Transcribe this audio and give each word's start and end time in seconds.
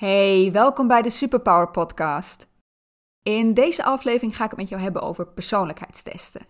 Hey, 0.00 0.52
welkom 0.52 0.86
bij 0.86 1.02
de 1.02 1.10
Superpower 1.10 1.70
Podcast. 1.70 2.48
In 3.22 3.54
deze 3.54 3.84
aflevering 3.84 4.36
ga 4.36 4.44
ik 4.44 4.50
het 4.50 4.58
met 4.58 4.68
jou 4.68 4.82
hebben 4.82 5.02
over 5.02 5.26
persoonlijkheidstesten. 5.26 6.46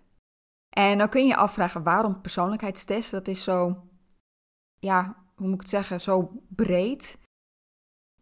En 0.68 0.99
dan 0.99 1.08
kun 1.08 1.20
je 1.20 1.26
je 1.26 1.36
afvragen 1.36 1.83
waarom 1.83 2.21
persoonlijkheidstesten? 2.21 3.18
Dat 3.18 3.28
is 3.28 3.44
zo, 3.44 3.83
ja, 4.78 5.17
hoe 5.34 5.47
moet 5.47 5.55
ik 5.55 5.60
het 5.60 5.68
zeggen, 5.68 6.00
zo 6.00 6.42
breed. 6.49 7.18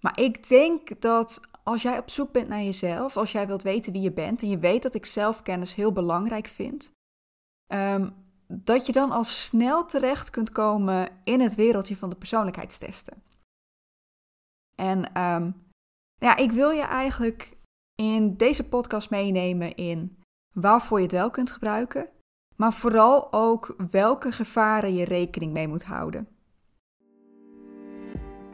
Maar 0.00 0.20
ik 0.20 0.48
denk 0.48 1.00
dat 1.00 1.40
als 1.62 1.82
jij 1.82 1.98
op 1.98 2.10
zoek 2.10 2.32
bent 2.32 2.48
naar 2.48 2.62
jezelf, 2.62 3.16
als 3.16 3.32
jij 3.32 3.46
wilt 3.46 3.62
weten 3.62 3.92
wie 3.92 4.02
je 4.02 4.12
bent 4.12 4.42
en 4.42 4.48
je 4.48 4.58
weet 4.58 4.82
dat 4.82 4.94
ik 4.94 5.06
zelfkennis 5.06 5.74
heel 5.74 5.92
belangrijk 5.92 6.46
vind, 6.46 6.90
ehm, 7.66 8.10
dat 8.46 8.86
je 8.86 8.92
dan 8.92 9.10
al 9.10 9.24
snel 9.24 9.84
terecht 9.84 10.30
kunt 10.30 10.50
komen 10.50 11.08
in 11.24 11.40
het 11.40 11.54
wereldje 11.54 11.96
van 11.96 12.10
de 12.10 12.16
persoonlijkheidstesten. 12.16 13.27
En 14.80 15.22
um, 15.22 15.54
ja, 16.18 16.36
ik 16.36 16.52
wil 16.52 16.70
je 16.70 16.82
eigenlijk 16.82 17.56
in 17.94 18.36
deze 18.36 18.68
podcast 18.68 19.10
meenemen 19.10 19.74
in 19.74 20.18
waarvoor 20.54 20.98
je 20.98 21.02
het 21.02 21.12
wel 21.12 21.30
kunt 21.30 21.50
gebruiken, 21.50 22.08
maar 22.56 22.72
vooral 22.72 23.32
ook 23.32 23.74
welke 23.90 24.32
gevaren 24.32 24.94
je 24.94 25.04
rekening 25.04 25.52
mee 25.52 25.68
moet 25.68 25.84
houden. 25.84 26.28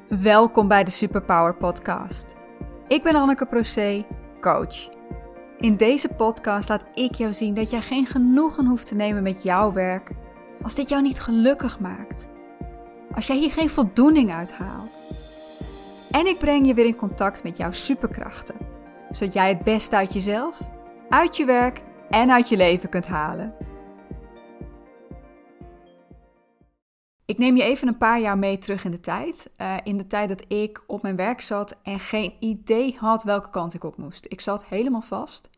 Welkom 0.07 0.69
bij 0.69 0.85
de 0.85 0.91
Superpower 0.91 1.57
Podcast. 1.57 2.35
Ik 2.89 3.03
ben 3.03 3.15
Anneke 3.15 3.47
Procé, 3.47 4.07
coach. 4.41 4.89
In 5.59 5.77
deze 5.77 6.09
podcast 6.09 6.69
laat 6.69 6.87
ik 6.93 7.15
jou 7.15 7.33
zien 7.33 7.55
dat 7.55 7.71
jij 7.71 7.81
geen 7.81 8.07
genoegen 8.07 8.67
hoeft 8.67 8.87
te 8.87 8.95
nemen 8.95 9.23
met 9.23 9.43
jouw 9.43 9.73
werk 9.73 10.11
als 10.63 10.75
dit 10.75 10.89
jou 10.89 11.03
niet 11.03 11.21
gelukkig 11.21 11.81
maakt. 11.81 12.29
Als 13.15 13.27
jij 13.27 13.37
hier 13.37 13.53
geen 13.53 13.71
voldoening 13.71 14.33
uit 14.33 14.53
haalt. 14.53 15.04
En 16.15 16.27
ik 16.27 16.39
breng 16.39 16.67
je 16.67 16.75
weer 16.75 16.87
in 16.87 16.97
contact 16.97 17.43
met 17.43 17.57
jouw 17.57 17.73
superkrachten, 17.73 18.57
zodat 19.11 19.35
jij 19.35 19.49
het 19.49 19.63
beste 19.63 19.97
uit 19.97 20.13
jezelf, 20.13 20.61
uit 21.09 21.37
je 21.37 21.45
werk 21.45 21.83
en 22.11 22.31
uit 22.31 22.49
je 22.49 22.57
leven 22.57 22.89
kunt 22.89 23.07
halen. 23.07 23.55
Ik 27.25 27.39
neem 27.39 27.57
je 27.57 27.63
even 27.63 27.89
een 27.89 27.97
paar 27.97 28.21
jaar 28.21 28.39
mee 28.39 28.59
terug 28.59 28.85
in 28.85 28.91
de 28.91 29.01
tijd. 29.01 29.51
Uh, 29.57 29.77
in 29.85 29.97
de 29.97 30.07
tijd 30.07 30.29
dat 30.29 30.45
ik 30.49 30.85
op 30.87 31.03
mijn 31.03 31.17
werk 31.17 31.41
zat 31.41 31.77
en 31.83 32.01
geen 32.01 32.35
idee 32.41 32.97
had 32.99 33.23
welke 33.23 33.51
kant 33.51 33.75
ik 33.75 33.85
op 33.85 33.97
moest. 33.97 34.27
Ik 34.29 34.41
zat 34.41 34.67
helemaal 34.67 35.03
vast. 35.03 35.51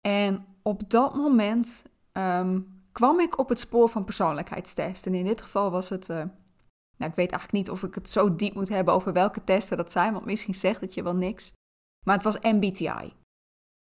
En 0.00 0.46
op 0.62 0.90
dat 0.90 1.14
moment 1.14 1.84
um, 2.12 2.82
kwam 2.92 3.20
ik 3.20 3.38
op 3.38 3.48
het 3.48 3.60
spoor 3.60 3.88
van 3.88 4.04
persoonlijkheidstesten. 4.04 5.12
En 5.12 5.18
in 5.18 5.24
dit 5.24 5.42
geval 5.42 5.70
was 5.70 5.88
het. 5.88 6.08
Uh, 6.08 6.22
nou, 7.04 7.16
ik 7.16 7.30
weet 7.30 7.30
eigenlijk 7.30 7.66
niet 7.66 7.76
of 7.76 7.88
ik 7.88 7.94
het 7.94 8.08
zo 8.08 8.34
diep 8.34 8.54
moet 8.54 8.68
hebben 8.68 8.94
over 8.94 9.12
welke 9.12 9.44
testen 9.44 9.76
dat 9.76 9.92
zijn, 9.92 10.12
want 10.12 10.24
misschien 10.24 10.54
zegt 10.54 10.80
het 10.80 10.94
je 10.94 11.02
wel 11.02 11.16
niks. 11.16 11.52
Maar 12.06 12.14
het 12.14 12.24
was 12.24 12.38
MBTI. 12.40 13.12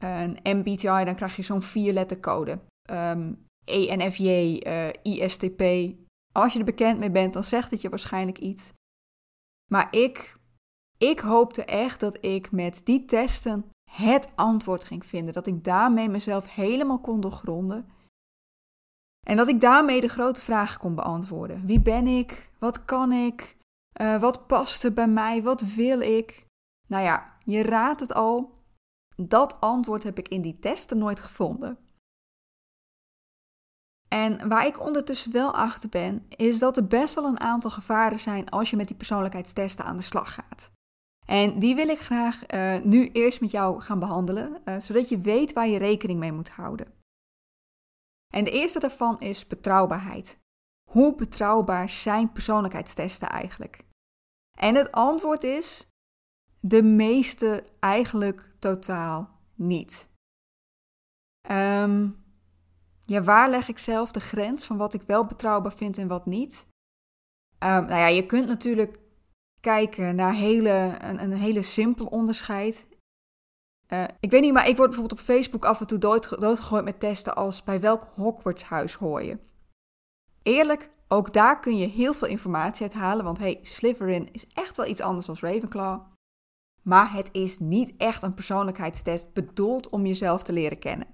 En 0.03 0.38
MBTI, 0.44 1.03
dan 1.03 1.16
krijg 1.16 1.36
je 1.36 1.42
zo'n 1.42 1.61
vier 1.61 2.20
code. 2.20 2.52
Um, 2.52 2.59
ehm, 2.84 3.34
ENFJ, 3.66 4.23
uh, 4.23 4.88
eh, 4.88 4.94
ISTP, 5.03 5.61
als 6.34 6.53
je 6.53 6.59
er 6.59 6.66
bekend 6.66 7.00
mee 7.00 7.11
bent, 7.11 7.34
dan 7.34 7.44
zegt 7.44 7.72
het 7.72 7.81
je 7.81 7.89
waarschijnlijk 7.89 8.38
iets. 8.38 8.73
Maar 9.72 9.88
ik, 9.92 10.38
ik 10.98 11.20
hoopte 11.20 11.66
echt 11.66 12.00
dat 12.00 12.17
ik 12.26 12.52
met 12.52 12.81
die 12.83 13.06
testen 13.06 13.66
het 13.92 14.30
antwoord 14.36 14.83
ging 14.83 15.06
vinden. 15.06 15.33
Dat 15.33 15.48
ik 15.48 15.64
daarmee 15.64 16.09
mezelf 16.09 16.54
helemaal 16.54 17.00
kon 17.00 17.22
doorgronden. 17.22 17.89
En 19.28 19.38
dat 19.38 19.48
ik 19.48 19.59
daarmee 19.59 20.02
de 20.02 20.08
grote 20.08 20.42
vragen 20.42 20.80
kon 20.80 20.95
beantwoorden. 20.95 21.66
Wie 21.66 21.81
ben 21.81 22.08
ik? 22.08 22.48
Wat 22.59 22.85
kan 22.85 23.11
ik? 23.11 23.57
Uh, 24.02 24.19
wat 24.19 24.47
past 24.47 24.83
er 24.83 24.93
bij 24.93 25.07
mij? 25.07 25.43
Wat 25.43 25.61
wil 25.61 25.99
ik? 25.99 26.45
Nou 26.88 27.03
ja, 27.03 27.38
je 27.43 27.61
raadt 27.61 27.99
het 27.99 28.13
al. 28.13 28.57
Dat 29.15 29.61
antwoord 29.61 30.03
heb 30.03 30.17
ik 30.17 30.27
in 30.27 30.41
die 30.41 30.59
testen 30.59 30.97
nooit 30.97 31.19
gevonden. 31.19 31.77
En 34.08 34.48
waar 34.49 34.65
ik 34.65 34.80
ondertussen 34.80 35.31
wel 35.31 35.53
achter 35.53 35.89
ben, 35.89 36.25
is 36.30 36.59
dat 36.59 36.77
er 36.77 36.87
best 36.87 37.14
wel 37.14 37.25
een 37.25 37.39
aantal 37.39 37.69
gevaren 37.69 38.19
zijn 38.19 38.49
als 38.49 38.69
je 38.69 38.75
met 38.75 38.87
die 38.87 38.98
persoonlijkheidstesten 38.98 39.86
aan 39.86 39.98
de 39.98 40.03
slag 40.03 40.33
gaat. 40.33 40.71
En 41.25 41.59
die 41.59 41.75
wil 41.75 41.87
ik 41.87 41.99
graag 41.99 42.53
uh, 42.53 42.80
nu 42.81 43.09
eerst 43.11 43.42
met 43.42 43.52
jou 43.52 43.81
gaan 43.81 43.99
behandelen, 43.99 44.61
uh, 44.65 44.80
zodat 44.80 45.09
je 45.09 45.17
weet 45.17 45.53
waar 45.53 45.67
je 45.67 45.77
rekening 45.77 46.19
mee 46.19 46.31
moet 46.31 46.49
houden. 46.49 46.93
En 48.33 48.43
de 48.43 48.52
eerste 48.52 48.80
daarvan 48.80 49.19
is 49.19 49.48
betrouwbaarheid. 49.48 50.39
Hoe 50.89 51.16
betrouwbaar 51.16 51.89
zijn 51.89 52.32
persoonlijkheidstesten 52.32 53.30
eigenlijk? 53.30 53.86
En 54.58 54.76
het 54.76 54.92
antwoord 54.92 55.44
is: 55.44 55.88
de 56.60 56.83
meeste 56.83 57.64
eigenlijk 57.80 58.55
totaal 58.60 59.39
niet. 59.55 60.10
Um, 61.52 62.23
ja, 63.05 63.22
waar 63.22 63.49
leg 63.49 63.67
ik 63.67 63.80
zelf 63.80 64.11
de 64.11 64.20
grens 64.20 64.66
van 64.66 64.78
wat 64.78 64.94
ik 64.94 65.02
wel 65.02 65.26
betrouwbaar 65.26 65.73
vind 65.73 65.98
en 65.98 66.08
wat 66.08 66.26
niet? 66.26 66.66
Um, 67.60 67.86
nou 67.86 67.88
ja, 67.99 68.08
je 68.08 68.26
kunt 68.26 68.48
natuurlijk 68.48 68.99
kijken 69.60 70.16
naar 70.16 70.33
hele, 70.33 70.98
een, 70.99 71.22
een 71.22 71.33
hele 71.33 71.61
simpel 71.64 72.05
onderscheid. 72.05 72.88
Uh, 73.88 74.04
ik 74.20 74.32
weet 74.32 74.42
niet, 74.42 74.54
maar 74.54 74.67
ik 74.67 74.78
word 74.78 74.89
bijvoorbeeld 74.89 75.20
op 75.20 75.26
Facebook 75.26 75.66
af 75.66 75.80
en 75.80 75.88
toe 75.88 75.98
dood, 75.98 76.39
doodgegooid 76.39 76.83
met 76.83 76.99
testen 76.99 77.36
als 77.36 77.64
bij 77.64 77.80
welk 77.80 78.04
Hogwarts-huis 78.16 78.94
hoor 78.94 79.23
je. 79.23 79.38
Eerlijk, 80.44 80.89
ook 81.08 81.33
daar 81.33 81.60
kun 81.60 81.77
je 81.77 81.88
heel 81.88 82.14
veel 82.14 82.27
informatie 82.27 82.83
uit 82.83 82.94
halen, 82.94 83.26
want 83.26 83.38
hey, 83.38 83.60
Slytherin 83.61 84.32
is 84.32 84.48
echt 84.48 84.77
wel 84.77 84.86
iets 84.86 85.02
anders 85.02 85.26
dan 85.26 85.38
Ravenclaw. 85.39 86.02
Maar 86.82 87.14
het 87.14 87.30
is 87.32 87.60
niet 87.60 87.94
echt 87.98 88.23
een 88.23 88.33
persoonlijkheidstest 88.33 89.33
bedoeld 89.33 89.89
om 89.89 90.05
jezelf 90.05 90.44
te 90.44 90.54
leren 90.54 90.80
kennen. 90.80 91.08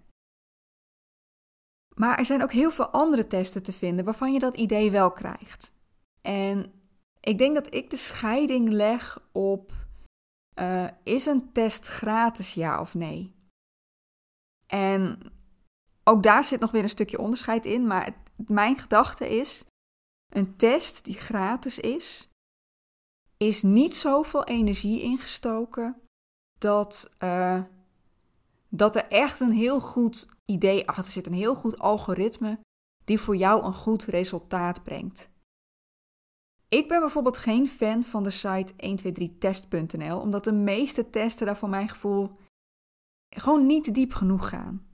Maar 1.96 2.18
er 2.18 2.26
zijn 2.26 2.44
ook 2.44 2.52
heel 2.52 2.72
veel 2.72 2.90
andere 2.90 3.28
testen 3.28 3.64
te 3.64 3.74
vinden 3.74 4.06
waarvan 4.06 4.34
je 4.34 4.40
dat 4.40 4.56
idee 4.56 4.92
wel 4.92 5.12
krijgt. 5.12 5.74
En 6.22 6.74
ik 7.20 7.38
denk 7.38 7.56
dat 7.56 7.74
ik 7.74 7.90
de 7.90 7.98
scheiding 7.98 8.70
leg 8.70 9.30
op: 9.32 9.74
uh, 10.60 10.88
is 11.04 11.26
een 11.26 11.52
test 11.52 11.86
gratis 11.86 12.54
ja 12.54 12.80
of 12.80 12.94
nee? 12.94 13.36
En 14.68 15.20
ook 16.04 16.24
daar 16.24 16.44
zit 16.44 16.60
nog 16.60 16.72
weer 16.72 16.84
een 16.84 16.90
stukje 16.90 17.20
onderscheid 17.20 17.66
in, 17.66 17.88
maar 17.88 18.24
mijn 18.36 18.78
gedachte 18.78 19.38
is: 19.38 19.66
een 20.34 20.56
test 20.56 21.04
die 21.04 21.14
gratis 21.14 21.80
is, 21.80 22.30
is 23.38 23.62
niet 23.62 23.96
zoveel 23.96 24.44
energie 24.44 25.02
ingestoken 25.02 26.02
dat, 26.60 27.12
uh, 27.20 27.64
dat 28.70 28.96
er 28.96 29.08
echt 29.08 29.40
een 29.40 29.52
heel 29.52 29.80
goed 29.80 30.28
idee 30.46 30.88
achter 30.88 31.12
zit, 31.12 31.28
een 31.28 31.34
heel 31.34 31.56
goed 31.56 31.80
algoritme 31.80 32.60
die 33.06 33.20
voor 33.20 33.36
jou 33.36 33.66
een 33.66 33.74
goed 33.74 34.04
resultaat 34.04 34.84
brengt. 34.84 35.30
Ik 36.68 36.88
ben 36.88 37.00
bijvoorbeeld 37.00 37.38
geen 37.38 37.68
fan 37.68 38.04
van 38.04 38.24
de 38.24 38.30
site 38.30 38.74
123test.nl, 38.74 40.20
omdat 40.20 40.44
de 40.44 40.54
meeste 40.54 41.10
testen 41.10 41.46
daar 41.46 41.58
voor 41.58 41.70
mijn 41.70 41.90
gevoel 41.90 42.32
gewoon 43.30 43.66
niet 43.66 43.94
diep 43.94 44.14
genoeg 44.14 44.50
gaan. 44.50 44.88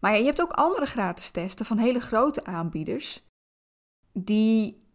Maar 0.00 0.18
je 0.18 0.24
hebt 0.24 0.42
ook 0.42 0.52
andere 0.52 0.86
gratis 0.86 1.30
testen 1.30 1.66
van 1.66 1.78
hele 1.78 2.00
grote 2.00 2.44
aanbieders, 2.44 3.26
die 4.12 4.88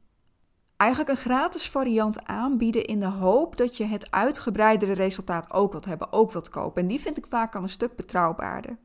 eigenlijk 0.78 1.12
een 1.12 1.24
gratis 1.24 1.70
variant 1.70 2.24
aanbieden 2.24 2.86
in 2.86 3.00
de 3.00 3.10
hoop 3.10 3.58
dat 3.58 3.78
je 3.78 3.84
het 3.84 4.12
uitgebreidere 4.12 4.94
resultaat 4.94 5.52
ook 5.52 5.72
wilt 5.72 5.86
hebben, 5.86 6.12
ook 6.12 6.32
wilt 6.32 6.50
kopen. 6.50 6.82
En 6.82 6.88
die 6.88 7.00
vind 7.00 7.18
ik 7.18 7.26
vaak 7.26 7.56
al 7.56 7.62
een 7.62 7.70
stuk 7.70 7.96
betrouwbaarder. 7.96 8.78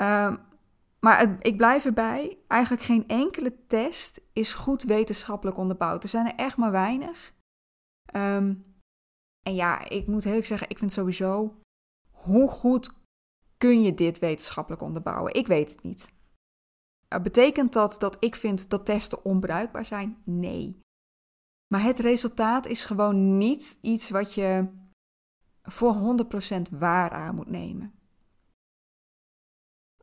Uh, 0.00 0.36
maar 1.00 1.36
ik 1.44 1.56
blijf 1.56 1.84
erbij, 1.84 2.38
eigenlijk 2.46 2.82
geen 2.82 3.08
enkele 3.08 3.66
test 3.66 4.20
is 4.32 4.54
goed 4.54 4.82
wetenschappelijk 4.82 5.56
onderbouwd. 5.56 6.02
Er 6.02 6.08
zijn 6.08 6.26
er 6.26 6.34
echt 6.34 6.56
maar 6.56 6.70
weinig. 6.70 7.32
Um, 8.14 8.76
en 9.42 9.54
ja, 9.54 9.88
ik 9.88 10.06
moet 10.06 10.24
heel 10.24 10.44
zeggen, 10.44 10.70
ik 10.70 10.78
vind 10.78 10.92
sowieso, 10.92 11.54
hoe 12.10 12.48
goed 12.48 13.01
kun 13.62 13.82
je 13.82 13.94
dit 13.94 14.18
wetenschappelijk 14.18 14.82
onderbouwen? 14.82 15.34
Ik 15.34 15.46
weet 15.46 15.70
het 15.70 15.82
niet. 15.82 16.12
Betekent 17.22 17.72
dat 17.72 18.00
dat 18.00 18.16
ik 18.20 18.34
vind 18.34 18.70
dat 18.70 18.84
testen 18.84 19.24
onbruikbaar 19.24 19.84
zijn? 19.84 20.22
Nee. 20.24 20.80
Maar 21.66 21.82
het 21.82 21.98
resultaat 21.98 22.66
is 22.66 22.84
gewoon 22.84 23.36
niet 23.38 23.78
iets 23.80 24.10
wat 24.10 24.34
je 24.34 24.68
voor 25.62 26.16
100% 26.74 26.78
waar 26.78 27.10
aan 27.10 27.34
moet 27.34 27.50
nemen. 27.50 27.94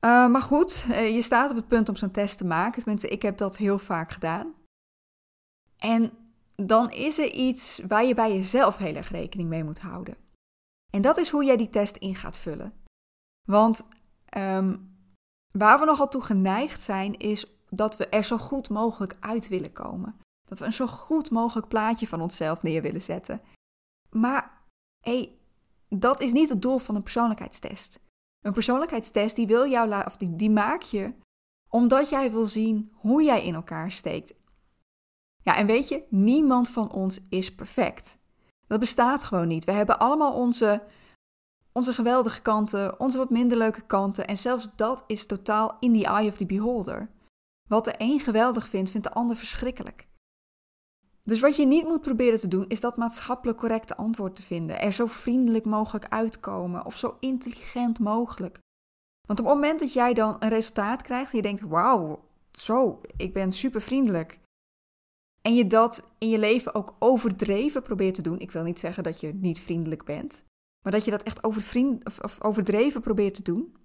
Uh, 0.06 0.28
maar 0.30 0.42
goed, 0.42 0.86
uh, 0.90 1.16
je 1.16 1.22
staat 1.22 1.50
op 1.50 1.56
het 1.56 1.68
punt 1.68 1.90
om 1.90 1.96
zo'n 1.96 2.12
test 2.12 2.38
te 2.38 2.46
maken. 2.46 2.84
Tenminste, 2.84 3.08
ik 3.08 3.22
heb 3.22 3.38
dat 3.38 3.58
heel 3.58 3.80
vaak 3.80 4.12
gedaan. 4.12 4.54
En 5.78 6.12
dan 6.56 6.92
is 6.92 7.20
er 7.20 7.32
iets 7.32 7.82
waar 7.88 8.06
je 8.06 8.14
bij 8.14 8.34
jezelf 8.34 8.78
heel 8.78 8.96
erg 8.96 9.10
rekening 9.10 9.50
mee 9.50 9.64
moet 9.64 9.80
houden. 9.80 10.18
En 10.90 11.02
dat 11.02 11.18
is 11.18 11.30
hoe 11.30 11.46
jij 11.46 11.58
die 11.58 11.70
test 11.70 11.98
in 11.98 12.16
gaat 12.16 12.38
vullen. 12.38 12.88
Want 13.52 13.86
um, 14.38 14.98
waar 15.52 15.80
we 15.80 15.86
nogal 15.86 16.08
toe 16.08 16.22
geneigd 16.22 16.82
zijn, 16.82 17.18
is 17.18 17.60
dat 17.70 17.98
we 17.98 18.08
er 18.08 18.24
zo 18.24 18.38
goed 18.38 18.70
mogelijk 18.70 19.18
uit 19.20 19.48
willen 19.48 19.72
komen. 19.72 20.16
Dat 20.48 20.60
we 20.60 20.66
een 20.66 20.74
zo 20.74 20.88
goed 20.88 21.32
mogelijk 21.32 21.68
plaatje 21.68 22.08
van 22.08 22.22
onszelf 22.22 22.64
neer 22.64 22.82
willen 22.82 23.02
zetten. 23.02 23.42
Maar 24.10 24.64
hé, 25.00 25.18
hey, 25.18 25.38
dat 25.90 26.22
is 26.22 26.32
niet 26.32 26.50
het 26.50 26.62
doel 26.62 26.78
van 26.78 26.96
een 26.96 27.04
persoonlijkheidstest. 27.04 28.00
Een 28.46 28.54
persoonlijkheidstest 28.54 29.36
die 29.36 29.48
wil 29.48 29.68
jou 29.68 30.06
of 30.06 30.18
die, 30.18 30.36
die 30.36 30.50
maak 30.50 30.82
je 30.82 31.14
omdat 31.70 32.10
jij 32.10 32.32
wil 32.32 32.46
zien 32.46 32.92
hoe 32.96 33.24
jij 33.24 33.46
in 33.46 33.56
elkaar 33.56 33.92
steekt. 33.92 34.34
Ja, 35.42 35.56
en 35.56 35.66
weet 35.66 35.88
je, 35.88 36.04
niemand 36.10 36.70
van 36.70 36.92
ons 36.92 37.20
is 37.30 37.56
perfect. 37.56 38.18
Dat 38.68 38.80
bestaat 38.80 39.24
gewoon 39.24 39.48
niet. 39.48 39.66
We 39.66 39.72
hebben 39.72 40.00
allemaal 40.00 40.34
onze, 40.34 40.84
onze 41.80 41.94
geweldige 41.94 42.42
kanten, 42.42 43.00
onze 43.00 43.18
wat 43.18 43.30
minder 43.30 43.58
leuke 43.58 43.82
kanten. 43.82 44.28
En 44.28 44.38
zelfs 44.38 44.70
dat 44.76 45.04
is 45.08 45.26
totaal 45.26 45.78
in 45.80 45.94
the 45.94 46.06
eye 46.06 46.28
of 46.28 46.38
the 46.38 46.46
beholder. 46.46 47.10
Wat 47.70 47.86
de 47.86 47.94
een 47.98 48.20
geweldig 48.20 48.68
vindt, 48.68 48.90
vindt 48.90 49.08
de 49.08 49.14
ander 49.14 49.36
verschrikkelijk. 49.36 50.08
Dus 51.24 51.40
wat 51.40 51.56
je 51.56 51.66
niet 51.66 51.84
moet 51.84 52.02
proberen 52.02 52.40
te 52.40 52.48
doen, 52.48 52.68
is 52.68 52.80
dat 52.80 52.98
maatschappelijk 52.98 53.58
correcte 53.58 53.96
antwoord 53.96 54.36
te 54.36 54.44
vinden. 54.44 54.82
Er 54.82 54.94
zo 54.94 55.06
vriendelijk 55.08 55.66
mogelijk 55.66 56.08
uitkomen 56.10 56.86
of 56.86 56.98
zo 56.98 57.18
intelligent 57.20 58.00
mogelijk. 58.00 58.60
Want 59.28 59.40
op 59.40 59.46
het 59.46 59.56
moment 59.56 59.80
dat 59.80 59.94
jij 59.94 60.14
dan 60.14 60.36
een 60.40 60.50
resultaat 60.50 61.02
krijgt 61.02 61.32
en 61.32 61.38
je 61.38 61.44
denkt: 61.44 61.62
wauw, 61.62 62.24
zo, 62.52 63.02
ik 63.18 63.34
ben 63.34 63.52
super 63.52 63.82
vriendelijk. 63.82 64.40
En 65.42 65.56
je 65.56 65.68
dat 65.68 66.10
in 66.18 66.30
je 66.30 66.40
leven 66.40 66.76
ook 66.76 66.96
overdreven 67.00 67.82
probeert 67.82 68.16
te 68.16 68.22
doen. 68.22 68.40
Ik 68.40 68.52
wil 68.52 68.64
niet 68.64 68.80
zeggen 68.80 69.04
dat 69.04 69.20
je 69.20 69.34
niet 69.34 69.60
vriendelijk 69.60 70.04
bent, 70.04 70.44
maar 70.84 70.92
dat 70.92 71.06
je 71.06 71.12
dat 71.12 71.24
echt 71.24 71.42
of, 71.44 72.42
overdreven 72.42 73.02
probeert 73.02 73.34
te 73.34 73.44
doen. 73.44 73.76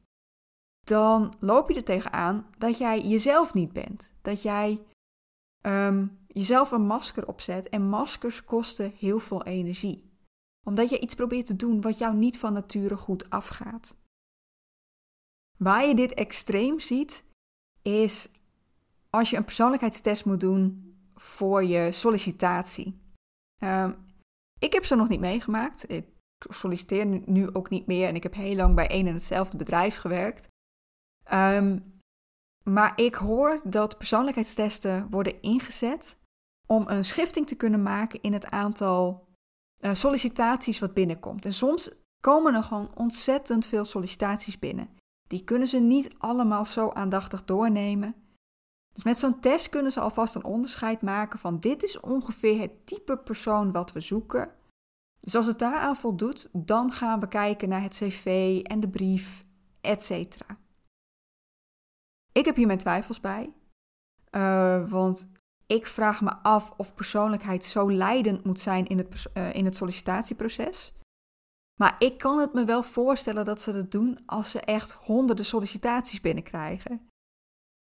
Dan 0.85 1.35
loop 1.38 1.69
je 1.69 1.75
er 1.75 1.85
tegenaan 1.85 2.46
dat 2.58 2.79
jij 2.79 3.00
jezelf 3.00 3.55
niet 3.55 3.73
bent. 3.73 4.14
Dat 4.23 4.43
jij 4.43 4.81
um, 5.67 6.19
jezelf 6.26 6.70
een 6.70 6.87
masker 6.87 7.26
opzet. 7.29 7.69
En 7.69 7.88
maskers 7.88 8.44
kosten 8.44 8.93
heel 8.99 9.19
veel 9.19 9.44
energie. 9.44 10.12
Omdat 10.67 10.91
je 10.91 11.00
iets 11.00 11.14
probeert 11.14 11.46
te 11.46 11.56
doen 11.56 11.81
wat 11.81 11.99
jou 11.99 12.17
niet 12.17 12.38
van 12.38 12.52
nature 12.52 12.96
goed 12.96 13.31
afgaat. 13.31 13.96
Waar 15.58 15.87
je 15.87 15.94
dit 15.94 16.14
extreem 16.14 16.81
ziet, 16.81 17.25
is 17.82 18.29
als 19.11 19.31
je 19.31 19.37
een 19.37 19.44
persoonlijkheidstest 19.44 20.25
moet 20.25 20.41
doen 20.41 20.94
voor 21.14 21.64
je 21.64 21.93
sollicitatie. 21.93 23.00
Um, 23.58 23.96
ik 24.58 24.73
heb 24.73 24.85
ze 24.85 24.94
nog 24.94 25.08
niet 25.08 25.20
meegemaakt. 25.20 25.91
Ik 25.91 26.06
solliciteer 26.49 27.06
nu 27.25 27.55
ook 27.55 27.70
niet 27.70 27.87
meer 27.87 28.08
en 28.08 28.14
ik 28.14 28.23
heb 28.23 28.35
heel 28.35 28.56
lang 28.56 28.75
bij 28.75 28.88
één 28.88 29.06
en 29.06 29.14
hetzelfde 29.14 29.56
bedrijf 29.56 29.96
gewerkt. 29.96 30.49
Um, 31.32 31.93
maar 32.64 32.93
ik 33.00 33.14
hoor 33.14 33.61
dat 33.64 33.99
persoonlijkheidstesten 33.99 35.11
worden 35.11 35.43
ingezet 35.43 36.17
om 36.67 36.88
een 36.88 37.05
schifting 37.05 37.46
te 37.46 37.56
kunnen 37.56 37.82
maken 37.82 38.23
in 38.23 38.32
het 38.32 38.50
aantal 38.50 39.29
uh, 39.81 39.94
sollicitaties 39.94 40.79
wat 40.79 40.94
binnenkomt. 40.94 41.44
En 41.44 41.52
soms 41.52 41.91
komen 42.20 42.55
er 42.55 42.62
gewoon 42.62 42.91
ontzettend 42.94 43.67
veel 43.67 43.85
sollicitaties 43.85 44.58
binnen. 44.58 44.88
Die 45.29 45.44
kunnen 45.44 45.69
ze 45.69 45.79
niet 45.79 46.14
allemaal 46.19 46.64
zo 46.64 46.91
aandachtig 46.91 47.44
doornemen. 47.44 48.14
Dus 48.93 49.05
met 49.05 49.19
zo'n 49.19 49.41
test 49.41 49.69
kunnen 49.69 49.93
ze 49.93 50.00
alvast 50.00 50.35
een 50.35 50.44
onderscheid 50.44 51.02
maken 51.02 51.38
van 51.38 51.61
dit 51.61 51.82
is 51.82 52.00
ongeveer 52.00 52.61
het 52.61 52.87
type 52.87 53.17
persoon 53.17 53.73
wat 53.73 53.93
we 53.93 54.00
zoeken. 54.00 54.50
Dus 55.25 55.35
als 55.35 55.47
het 55.47 55.59
daaraan 55.59 55.97
voldoet, 55.97 56.49
dan 56.53 56.93
gaan 56.93 57.21
we 57.21 57.29
kijken 57.29 57.69
naar 57.69 57.82
het 57.82 57.94
cv 57.94 58.61
en 58.62 58.81
de 58.81 58.88
brief, 58.88 59.44
etc. 59.81 60.11
Ik 62.32 62.44
heb 62.44 62.56
hier 62.56 62.67
mijn 62.67 62.79
twijfels 62.79 63.21
bij, 63.21 63.53
uh, 64.31 64.91
want 64.91 65.31
ik 65.67 65.87
vraag 65.87 66.21
me 66.21 66.37
af 66.37 66.73
of 66.76 66.94
persoonlijkheid 66.94 67.65
zo 67.65 67.91
leidend 67.91 68.44
moet 68.44 68.61
zijn 68.61 68.87
in 68.87 68.99
het, 68.99 69.31
uh, 69.35 69.55
in 69.55 69.65
het 69.65 69.76
sollicitatieproces. 69.76 70.93
Maar 71.81 71.97
ik 71.99 72.19
kan 72.19 72.38
het 72.38 72.53
me 72.53 72.65
wel 72.65 72.82
voorstellen 72.82 73.44
dat 73.44 73.61
ze 73.61 73.73
dat 73.73 73.91
doen 73.91 74.19
als 74.27 74.50
ze 74.50 74.61
echt 74.61 74.93
honderden 74.93 75.44
sollicitaties 75.44 76.20
binnenkrijgen. 76.20 77.09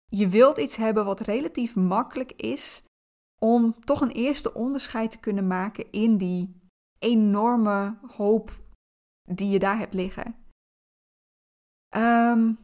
Je 0.05 0.27
wilt 0.27 0.57
iets 0.57 0.75
hebben 0.75 1.05
wat 1.05 1.19
relatief 1.19 1.75
makkelijk 1.75 2.31
is 2.31 2.83
om 3.41 3.79
toch 3.79 4.01
een 4.01 4.11
eerste 4.11 4.53
onderscheid 4.53 5.11
te 5.11 5.19
kunnen 5.19 5.47
maken 5.47 5.91
in 5.91 6.17
die 6.17 6.61
enorme 7.03 7.97
hoop 8.07 8.51
die 9.29 9.49
je 9.49 9.59
daar 9.59 9.77
hebt 9.77 9.93
liggen. 9.93 10.35
Um, 11.95 12.57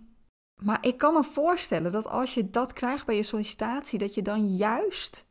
maar 0.61 0.85
ik 0.85 0.97
kan 0.97 1.13
me 1.13 1.23
voorstellen 1.23 1.91
dat 1.91 2.07
als 2.07 2.33
je 2.33 2.49
dat 2.49 2.73
krijgt 2.73 3.05
bij 3.05 3.15
je 3.15 3.23
sollicitatie, 3.23 3.99
dat 3.99 4.13
je 4.13 4.21
dan 4.21 4.55
juist 4.55 5.27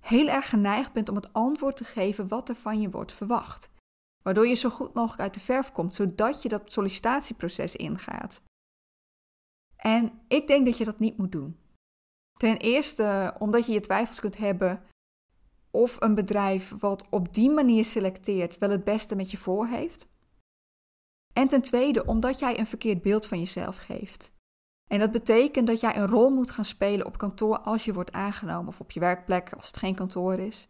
heel 0.00 0.28
erg 0.28 0.48
geneigd 0.48 0.92
bent 0.92 1.08
om 1.08 1.16
het 1.16 1.32
antwoord 1.32 1.76
te 1.76 1.84
geven 1.84 2.28
wat 2.28 2.48
er 2.48 2.54
van 2.54 2.80
je 2.80 2.90
wordt 2.90 3.12
verwacht. 3.12 3.70
Waardoor 4.22 4.46
je 4.46 4.54
zo 4.54 4.70
goed 4.70 4.94
mogelijk 4.94 5.20
uit 5.20 5.34
de 5.34 5.40
verf 5.40 5.72
komt, 5.72 5.94
zodat 5.94 6.42
je 6.42 6.48
dat 6.48 6.72
sollicitatieproces 6.72 7.76
ingaat. 7.76 8.42
En 9.76 10.20
ik 10.28 10.46
denk 10.46 10.64
dat 10.64 10.76
je 10.76 10.84
dat 10.84 10.98
niet 10.98 11.16
moet 11.16 11.32
doen. 11.32 11.58
Ten 12.38 12.56
eerste 12.56 13.34
omdat 13.38 13.66
je 13.66 13.72
je 13.72 13.80
twijfels 13.80 14.20
kunt 14.20 14.36
hebben 14.36 14.86
of 15.72 15.96
een 16.00 16.14
bedrijf 16.14 16.74
wat 16.78 17.06
op 17.10 17.34
die 17.34 17.50
manier 17.50 17.84
selecteert 17.84 18.58
wel 18.58 18.70
het 18.70 18.84
beste 18.84 19.16
met 19.16 19.30
je 19.30 19.36
voor 19.36 19.66
heeft. 19.66 20.08
En 21.32 21.48
ten 21.48 21.62
tweede 21.62 22.06
omdat 22.06 22.38
jij 22.38 22.58
een 22.58 22.66
verkeerd 22.66 23.02
beeld 23.02 23.26
van 23.26 23.38
jezelf 23.38 23.76
geeft. 23.76 24.32
En 24.90 24.98
dat 24.98 25.12
betekent 25.12 25.66
dat 25.66 25.80
jij 25.80 25.96
een 25.96 26.06
rol 26.06 26.30
moet 26.30 26.50
gaan 26.50 26.64
spelen 26.64 27.06
op 27.06 27.18
kantoor 27.18 27.58
als 27.58 27.84
je 27.84 27.92
wordt 27.92 28.12
aangenomen 28.12 28.68
of 28.68 28.80
op 28.80 28.90
je 28.90 29.00
werkplek 29.00 29.52
als 29.52 29.66
het 29.66 29.76
geen 29.76 29.94
kantoor 29.94 30.38
is. 30.38 30.68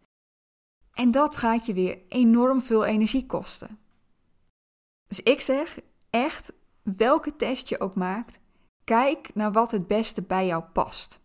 En 0.93 1.11
dat 1.11 1.37
gaat 1.37 1.67
je 1.67 1.73
weer 1.73 2.03
enorm 2.09 2.63
veel 2.63 2.85
energie 2.85 3.27
kosten. 3.27 3.79
Dus 5.09 5.21
ik 5.21 5.41
zeg 5.41 5.79
echt, 6.11 6.53
welke 6.83 7.37
test 7.37 7.69
je 7.69 7.81
ook 7.81 7.95
maakt, 7.95 8.41
kijk 8.85 9.35
naar 9.35 9.53
wat 9.53 9.71
het 9.71 9.87
beste 9.87 10.23
bij 10.23 10.47
jou 10.47 10.63
past. 10.63 11.21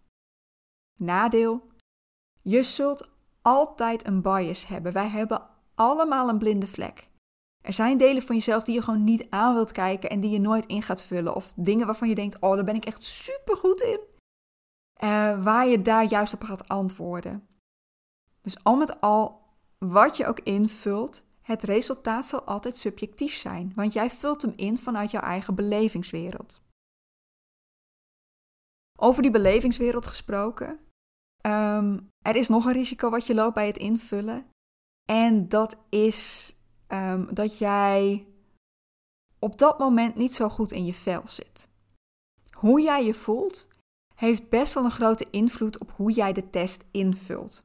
Nadeel: 0.97 1.67
je 2.41 2.63
zult 2.63 3.09
altijd 3.47 4.07
een 4.07 4.21
bias 4.21 4.67
hebben. 4.67 4.93
Wij 4.93 5.07
hebben 5.07 5.47
allemaal 5.75 6.29
een 6.29 6.37
blinde 6.37 6.67
vlek. 6.67 7.09
Er 7.63 7.73
zijn 7.73 7.97
delen 7.97 8.21
van 8.21 8.35
jezelf 8.35 8.63
die 8.63 8.75
je 8.75 8.81
gewoon 8.81 9.03
niet 9.03 9.29
aan 9.29 9.53
wilt 9.53 9.71
kijken 9.71 10.09
en 10.09 10.19
die 10.19 10.31
je 10.31 10.39
nooit 10.39 10.65
in 10.65 10.81
gaat 10.81 11.03
vullen. 11.03 11.35
Of 11.35 11.53
dingen 11.55 11.85
waarvan 11.85 12.09
je 12.09 12.15
denkt: 12.15 12.39
oh, 12.39 12.55
daar 12.55 12.63
ben 12.63 12.75
ik 12.75 12.85
echt 12.85 13.03
super 13.03 13.57
goed 13.57 13.81
in. 13.81 13.99
Uh, 15.03 15.43
waar 15.43 15.67
je 15.67 15.81
daar 15.81 16.03
juist 16.03 16.33
op 16.33 16.43
gaat 16.43 16.67
antwoorden. 16.67 17.47
Dus 18.41 18.63
al 18.63 18.75
met 18.75 19.01
al, 19.01 19.41
wat 19.77 20.17
je 20.17 20.27
ook 20.27 20.39
invult, 20.39 21.25
het 21.41 21.63
resultaat 21.63 22.25
zal 22.25 22.43
altijd 22.43 22.75
subjectief 22.75 23.33
zijn, 23.33 23.71
want 23.75 23.93
jij 23.93 24.09
vult 24.09 24.41
hem 24.41 24.53
in 24.55 24.77
vanuit 24.77 25.11
jouw 25.11 25.21
eigen 25.21 25.55
belevingswereld. 25.55 26.61
Over 28.99 29.21
die 29.21 29.31
belevingswereld 29.31 30.05
gesproken, 30.05 30.86
um, 31.41 32.09
er 32.25 32.35
is 32.35 32.47
nog 32.47 32.65
een 32.65 32.73
risico 32.73 33.09
wat 33.09 33.27
je 33.27 33.33
loopt 33.33 33.55
bij 33.55 33.67
het 33.67 33.77
invullen. 33.77 34.49
En 35.09 35.49
dat 35.49 35.77
is 35.89 36.55
um, 36.87 37.33
dat 37.33 37.57
jij 37.57 38.27
op 39.39 39.57
dat 39.57 39.79
moment 39.79 40.15
niet 40.15 40.33
zo 40.33 40.49
goed 40.49 40.71
in 40.71 40.85
je 40.85 40.93
vel 40.93 41.27
zit. 41.27 41.67
Hoe 42.51 42.81
jij 42.81 43.05
je 43.05 43.13
voelt 43.13 43.67
heeft 44.15 44.49
best 44.49 44.73
wel 44.73 44.83
een 44.83 44.91
grote 44.91 45.27
invloed 45.29 45.77
op 45.77 45.91
hoe 45.91 46.11
jij 46.11 46.33
de 46.33 46.49
test 46.49 46.85
invult. 46.91 47.63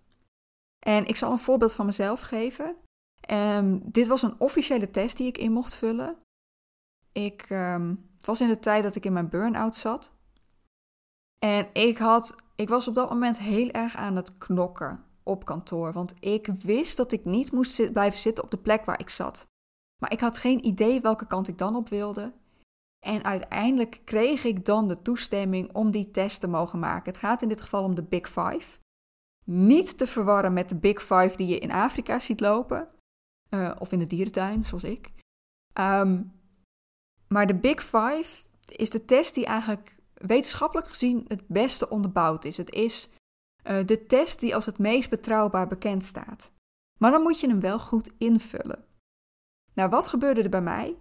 En 0.86 1.06
ik 1.06 1.16
zal 1.16 1.32
een 1.32 1.38
voorbeeld 1.38 1.72
van 1.72 1.86
mezelf 1.86 2.20
geven. 2.20 2.76
Um, 3.30 3.80
dit 3.84 4.06
was 4.06 4.22
een 4.22 4.40
officiële 4.40 4.90
test 4.90 5.16
die 5.16 5.26
ik 5.26 5.38
in 5.38 5.52
mocht 5.52 5.74
vullen. 5.74 6.16
Ik, 7.12 7.44
het 8.16 8.26
was 8.26 8.40
in 8.40 8.48
de 8.48 8.58
tijd 8.58 8.82
dat 8.82 8.94
ik 8.94 9.04
in 9.04 9.12
mijn 9.12 9.28
burn-out 9.28 9.76
zat. 9.76 10.12
En 11.44 11.68
ik, 11.72 11.98
had, 11.98 12.36
ik 12.56 12.68
was 12.68 12.88
op 12.88 12.94
dat 12.94 13.08
moment 13.08 13.38
heel 13.38 13.70
erg 13.70 13.96
aan 13.96 14.16
het 14.16 14.38
knokken 14.38 15.04
op 15.22 15.44
kantoor. 15.44 15.92
Want 15.92 16.14
ik 16.20 16.46
wist 16.46 16.96
dat 16.96 17.12
ik 17.12 17.24
niet 17.24 17.52
moest 17.52 17.92
blijven 17.92 18.18
zitten 18.18 18.44
op 18.44 18.50
de 18.50 18.56
plek 18.56 18.84
waar 18.84 19.00
ik 19.00 19.08
zat. 19.08 19.46
Maar 20.02 20.12
ik 20.12 20.20
had 20.20 20.38
geen 20.38 20.66
idee 20.66 21.00
welke 21.00 21.26
kant 21.26 21.48
ik 21.48 21.58
dan 21.58 21.76
op 21.76 21.88
wilde. 21.88 22.32
En 23.06 23.24
uiteindelijk 23.24 24.00
kreeg 24.04 24.44
ik 24.44 24.64
dan 24.64 24.88
de 24.88 25.02
toestemming 25.02 25.74
om 25.74 25.90
die 25.90 26.10
test 26.10 26.40
te 26.40 26.48
mogen 26.48 26.78
maken. 26.78 27.12
Het 27.12 27.20
gaat 27.20 27.42
in 27.42 27.48
dit 27.48 27.60
geval 27.60 27.84
om 27.84 27.94
de 27.94 28.02
Big 28.02 28.28
Five. 28.28 28.78
Niet 29.44 29.98
te 29.98 30.06
verwarren 30.06 30.52
met 30.52 30.68
de 30.68 30.76
Big 30.76 31.00
Five 31.00 31.36
die 31.36 31.46
je 31.46 31.58
in 31.58 31.72
Afrika 31.72 32.18
ziet 32.18 32.40
lopen. 32.40 32.88
Uh, 33.50 33.76
of 33.78 33.92
in 33.92 33.98
de 33.98 34.06
dierentuin, 34.06 34.64
zoals 34.64 34.84
ik. 34.84 35.12
Um, 35.80 36.32
maar 37.28 37.46
de 37.46 37.54
Big 37.54 37.82
Five 37.82 38.42
is 38.66 38.90
de 38.90 39.04
test 39.04 39.34
die 39.34 39.46
eigenlijk 39.46 39.96
wetenschappelijk 40.26 40.88
gezien 40.88 41.24
het 41.28 41.46
beste 41.48 41.88
onderbouwd 41.88 42.44
is. 42.44 42.56
Het 42.56 42.70
is 42.70 43.10
uh, 43.64 43.84
de 43.86 44.06
test 44.06 44.40
die 44.40 44.54
als 44.54 44.66
het 44.66 44.78
meest 44.78 45.10
betrouwbaar 45.10 45.68
bekend 45.68 46.04
staat. 46.04 46.52
Maar 46.98 47.10
dan 47.10 47.22
moet 47.22 47.40
je 47.40 47.48
hem 47.48 47.60
wel 47.60 47.78
goed 47.78 48.10
invullen. 48.18 48.84
Nou, 49.74 49.90
wat 49.90 50.08
gebeurde 50.08 50.42
er 50.42 50.48
bij 50.48 50.62
mij? 50.62 50.96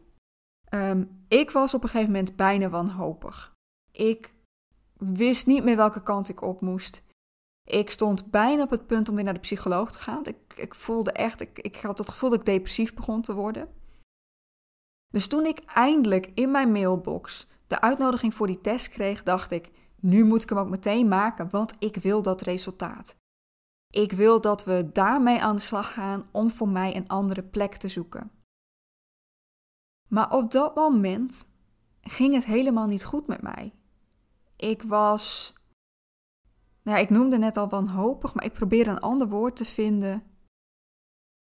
Um, 0.73 1.25
ik 1.27 1.51
was 1.51 1.73
op 1.73 1.83
een 1.83 1.89
gegeven 1.89 2.11
moment 2.11 2.35
bijna 2.35 2.69
wanhopig. 2.69 3.55
Ik 3.91 4.33
wist 4.97 5.47
niet 5.47 5.63
meer 5.63 5.75
welke 5.75 6.03
kant 6.03 6.29
ik 6.29 6.41
op 6.41 6.61
moest. 6.61 7.03
Ik 7.63 7.89
stond 7.89 8.31
bijna 8.31 8.63
op 8.63 8.69
het 8.69 8.87
punt 8.87 9.09
om 9.09 9.15
weer 9.15 9.23
naar 9.23 9.33
de 9.33 9.39
psycholoog 9.39 9.91
te 9.91 9.97
gaan. 9.97 10.25
Ik, 10.25 10.53
ik 10.55 10.75
voelde 10.75 11.11
echt, 11.11 11.41
ik, 11.41 11.59
ik 11.59 11.75
had 11.75 11.97
het 11.97 12.09
gevoel 12.09 12.29
dat 12.29 12.39
ik 12.39 12.45
depressief 12.45 12.93
begon 12.93 13.21
te 13.21 13.33
worden. 13.33 13.73
Dus 15.11 15.27
toen 15.27 15.45
ik 15.45 15.59
eindelijk 15.59 16.31
in 16.33 16.51
mijn 16.51 16.71
mailbox 16.71 17.47
de 17.71 17.81
uitnodiging 17.81 18.33
voor 18.33 18.47
die 18.47 18.61
test 18.61 18.89
kreeg, 18.89 19.23
dacht 19.23 19.51
ik: 19.51 19.71
nu 19.99 20.23
moet 20.23 20.43
ik 20.43 20.49
hem 20.49 20.57
ook 20.57 20.69
meteen 20.69 21.07
maken, 21.07 21.49
want 21.49 21.75
ik 21.79 21.95
wil 21.95 22.21
dat 22.21 22.41
resultaat. 22.41 23.15
Ik 23.89 24.11
wil 24.11 24.41
dat 24.41 24.63
we 24.63 24.89
daarmee 24.91 25.41
aan 25.41 25.55
de 25.55 25.61
slag 25.61 25.93
gaan 25.93 26.29
om 26.31 26.49
voor 26.49 26.69
mij 26.69 26.95
een 26.95 27.07
andere 27.07 27.43
plek 27.43 27.75
te 27.75 27.87
zoeken. 27.87 28.31
Maar 30.07 30.31
op 30.31 30.51
dat 30.51 30.75
moment 30.75 31.47
ging 32.01 32.33
het 32.33 32.45
helemaal 32.45 32.87
niet 32.87 33.03
goed 33.03 33.27
met 33.27 33.41
mij. 33.41 33.73
Ik 34.55 34.81
was. 34.83 35.53
Nou, 36.83 36.99
ik 36.99 37.09
noemde 37.09 37.37
net 37.37 37.57
al 37.57 37.69
wanhopig, 37.69 38.33
maar 38.33 38.45
ik 38.45 38.53
probeerde 38.53 38.89
een 38.89 38.99
ander 38.99 39.27
woord 39.27 39.55
te 39.55 39.65
vinden. 39.65 40.23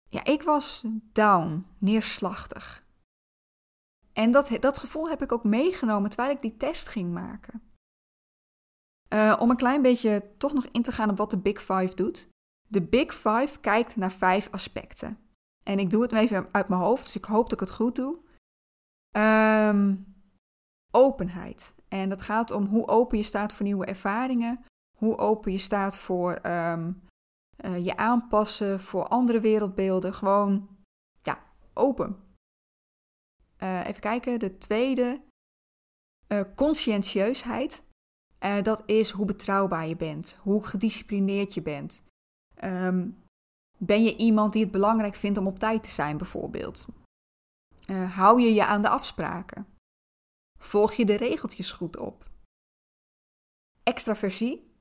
Ja, 0.09 0.23
ik 0.23 0.41
was 0.41 0.85
down, 1.11 1.65
neerslachtig. 1.77 2.84
En 4.17 4.31
dat, 4.31 4.51
dat 4.59 4.77
gevoel 4.77 5.09
heb 5.09 5.21
ik 5.21 5.31
ook 5.31 5.43
meegenomen 5.43 6.09
terwijl 6.09 6.31
ik 6.31 6.41
die 6.41 6.57
test 6.57 6.87
ging 6.87 7.13
maken. 7.13 7.61
Uh, 9.13 9.37
om 9.39 9.49
een 9.49 9.57
klein 9.57 9.81
beetje 9.81 10.31
toch 10.37 10.53
nog 10.53 10.65
in 10.65 10.81
te 10.81 10.91
gaan 10.91 11.09
op 11.09 11.17
wat 11.17 11.29
de 11.29 11.37
Big 11.37 11.59
Five 11.59 11.95
doet. 11.95 12.29
De 12.67 12.81
Big 12.81 13.13
Five 13.13 13.59
kijkt 13.59 13.95
naar 13.95 14.11
vijf 14.11 14.51
aspecten. 14.51 15.17
En 15.63 15.79
ik 15.79 15.89
doe 15.89 16.01
het 16.01 16.11
even 16.11 16.47
uit 16.51 16.69
mijn 16.69 16.81
hoofd, 16.81 17.03
dus 17.03 17.15
ik 17.15 17.25
hoop 17.25 17.49
dat 17.49 17.61
ik 17.61 17.67
het 17.67 17.75
goed 17.75 17.95
doe. 17.95 18.19
Um, 19.17 20.15
openheid. 20.91 21.73
En 21.87 22.09
dat 22.09 22.21
gaat 22.21 22.51
om 22.51 22.65
hoe 22.65 22.87
open 22.87 23.17
je 23.17 23.23
staat 23.23 23.53
voor 23.53 23.65
nieuwe 23.65 23.85
ervaringen, 23.85 24.63
hoe 24.97 25.17
open 25.17 25.51
je 25.51 25.57
staat 25.57 25.97
voor 25.97 26.45
um, 26.45 27.01
uh, 27.65 27.85
je 27.85 27.97
aanpassen 27.97 28.79
voor 28.79 29.07
andere 29.07 29.39
wereldbeelden. 29.39 30.13
Gewoon, 30.13 30.69
ja, 31.21 31.39
open. 31.73 32.24
Uh, 33.59 33.87
even 33.87 34.01
kijken, 34.01 34.39
de 34.39 34.57
tweede, 34.57 35.21
uh, 36.27 36.41
conscientieusheid. 36.55 37.83
dat 38.61 38.83
is 38.85 39.09
hoe 39.09 39.25
betrouwbaar 39.25 39.87
je 39.87 39.95
bent, 39.95 40.37
hoe 40.41 40.65
gedisciplineerd 40.65 41.53
je 41.53 41.61
bent. 41.61 42.03
Um, 42.63 43.23
ben 43.77 44.03
je 44.03 44.15
iemand 44.15 44.53
die 44.53 44.63
het 44.63 44.71
belangrijk 44.71 45.15
vindt 45.15 45.37
om 45.37 45.47
op 45.47 45.59
tijd 45.59 45.83
te 45.83 45.89
zijn, 45.89 46.17
bijvoorbeeld? 46.17 46.87
Hou 48.09 48.41
je 48.41 48.53
je 48.53 48.65
aan 48.65 48.81
de 48.81 48.89
afspraken? 48.89 49.67
Volg 50.59 50.93
je 50.93 51.05
de 51.05 51.15
regeltjes 51.15 51.71
goed 51.71 51.97
op? 51.97 52.29
Extraversie. 53.83 54.71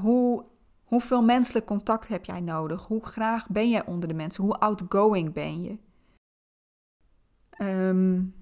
Hoe, 0.00 0.44
hoeveel 0.84 1.22
menselijk 1.22 1.66
contact 1.66 2.08
heb 2.08 2.24
jij 2.24 2.40
nodig? 2.40 2.86
Hoe 2.86 3.04
graag 3.04 3.48
ben 3.48 3.70
jij 3.70 3.86
onder 3.86 4.08
de 4.08 4.14
mensen? 4.14 4.44
Hoe 4.44 4.58
outgoing 4.58 5.32
ben 5.32 5.62
je? 5.62 5.78
Um, 7.58 8.34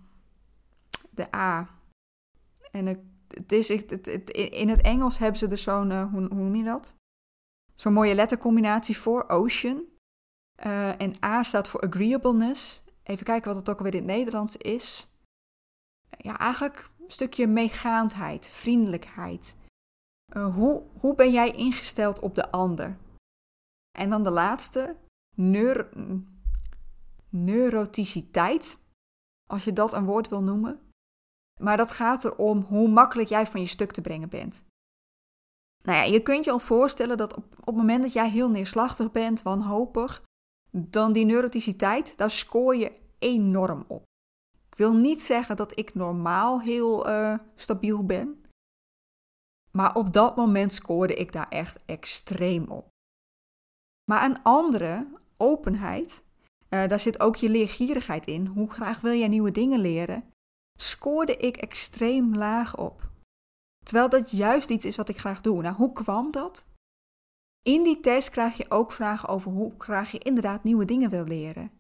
de 1.11 1.35
A. 1.35 1.69
En 2.71 2.87
het, 2.87 3.53
is, 3.53 3.69
het, 3.69 3.91
het, 3.91 4.31
in 4.31 4.69
het 4.69 4.81
Engels 4.81 5.19
hebben 5.19 5.39
ze 5.39 5.47
dus 5.47 5.63
zo'n, 5.63 5.91
uh, 5.91 6.11
hoe, 6.11 6.21
hoe 6.21 6.35
noem 6.35 6.55
je 6.55 6.65
dat? 6.65 6.97
Zo'n 7.75 7.93
mooie 7.93 8.15
lettercombinatie 8.15 8.99
voor 8.99 9.29
ocean. 9.29 9.83
Uh, 10.67 11.01
en 11.01 11.25
A 11.25 11.43
staat 11.43 11.69
voor 11.69 11.81
agreeableness. 11.81 12.83
Even 13.03 13.25
kijken 13.25 13.49
wat 13.49 13.57
het 13.57 13.69
ook 13.69 13.79
alweer 13.79 13.95
in 13.95 14.09
het 14.09 14.17
Nederlands 14.17 14.57
is. 14.57 15.13
Ja, 16.19 16.39
eigenlijk 16.39 16.91
een 16.99 17.11
stukje 17.11 17.47
meegaandheid, 17.47 18.47
vriendelijkheid. 18.47 19.57
Uh, 20.37 20.55
hoe, 20.55 20.83
hoe 21.01 21.15
ben 21.15 21.33
jij 21.33 21.51
ingesteld 21.51 22.21
op 22.21 22.35
de 22.35 22.51
ander? 22.51 22.97
En 23.99 24.11
dan 24.11 24.23
de 24.23 24.31
laatste, 24.31 24.97
neur, 25.35 25.89
neuroticiteit, 27.29 28.79
als 29.47 29.65
je 29.65 29.73
dat 29.73 29.93
een 29.93 30.05
woord 30.05 30.29
wil 30.29 30.43
noemen. 30.43 30.81
Maar 31.61 31.77
dat 31.77 31.91
gaat 31.91 32.25
erom 32.25 32.61
hoe 32.61 32.89
makkelijk 32.89 33.29
jij 33.29 33.47
van 33.47 33.61
je 33.61 33.67
stuk 33.67 33.93
te 33.93 34.01
brengen 34.01 34.29
bent. 34.29 34.63
Nou 35.83 35.99
ja, 35.99 36.05
je 36.05 36.23
kunt 36.23 36.45
je 36.45 36.51
al 36.51 36.59
voorstellen 36.59 37.17
dat 37.17 37.37
op, 37.37 37.45
op 37.45 37.67
het 37.67 37.75
moment 37.75 38.03
dat 38.03 38.13
jij 38.13 38.31
heel 38.31 38.51
neerslachtig 38.51 39.13
bent, 39.13 39.43
wanhopig, 39.43 40.23
dan 40.71 41.13
die 41.13 41.25
neuroticiteit, 41.25 42.17
daar 42.17 42.31
scoor 42.31 42.77
je 42.77 42.93
enorm 43.19 43.85
op. 43.89 44.03
Ik 44.71 44.77
wil 44.77 44.95
niet 44.95 45.23
zeggen 45.23 45.57
dat 45.57 45.79
ik 45.79 45.95
normaal 45.95 46.61
heel 46.61 47.09
uh, 47.09 47.39
stabiel 47.55 48.05
ben, 48.05 48.45
maar 49.71 49.95
op 49.95 50.13
dat 50.13 50.37
moment 50.37 50.73
scoorde 50.73 51.15
ik 51.15 51.33
daar 51.33 51.49
echt 51.49 51.79
extreem 51.85 52.69
op. 52.69 52.89
Maar 54.11 54.25
een 54.25 54.43
andere, 54.43 55.07
openheid, 55.37 56.25
uh, 56.75 56.89
daar 56.89 57.01
zit 57.01 57.21
ook 57.21 57.37
je 57.37 57.49
leergierigheid 57.49 58.27
in. 58.27 58.47
Hoe 58.47 58.71
graag 58.71 59.01
wil 59.01 59.13
jij 59.13 59.29
nieuwe 59.29 59.51
dingen 59.51 59.81
leren? 59.81 60.25
Scoorde 60.79 61.37
ik 61.37 61.57
extreem 61.57 62.37
laag 62.37 62.77
op. 62.77 63.11
Terwijl 63.85 64.09
dat 64.09 64.31
juist 64.31 64.71
iets 64.71 64.85
is 64.85 64.97
wat 64.97 65.09
ik 65.09 65.19
graag 65.19 65.41
doe. 65.41 65.63
Nou, 65.63 65.75
hoe 65.75 65.93
kwam 65.93 66.31
dat? 66.31 66.67
In 67.63 67.83
die 67.83 68.01
test 68.01 68.31
krijg 68.31 68.57
je 68.57 68.71
ook 68.71 68.93
vragen 68.93 69.29
over 69.29 69.51
hoe 69.51 69.73
graag 69.79 70.11
je 70.11 70.19
inderdaad 70.19 70.65
nieuwe 70.65 70.85
dingen 70.85 71.11
wil 71.11 71.25
leren. 71.25 71.71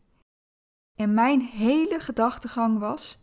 En 0.98 1.14
mijn 1.14 1.40
hele 1.40 2.00
gedachtegang 2.00 2.78
was: 2.78 3.18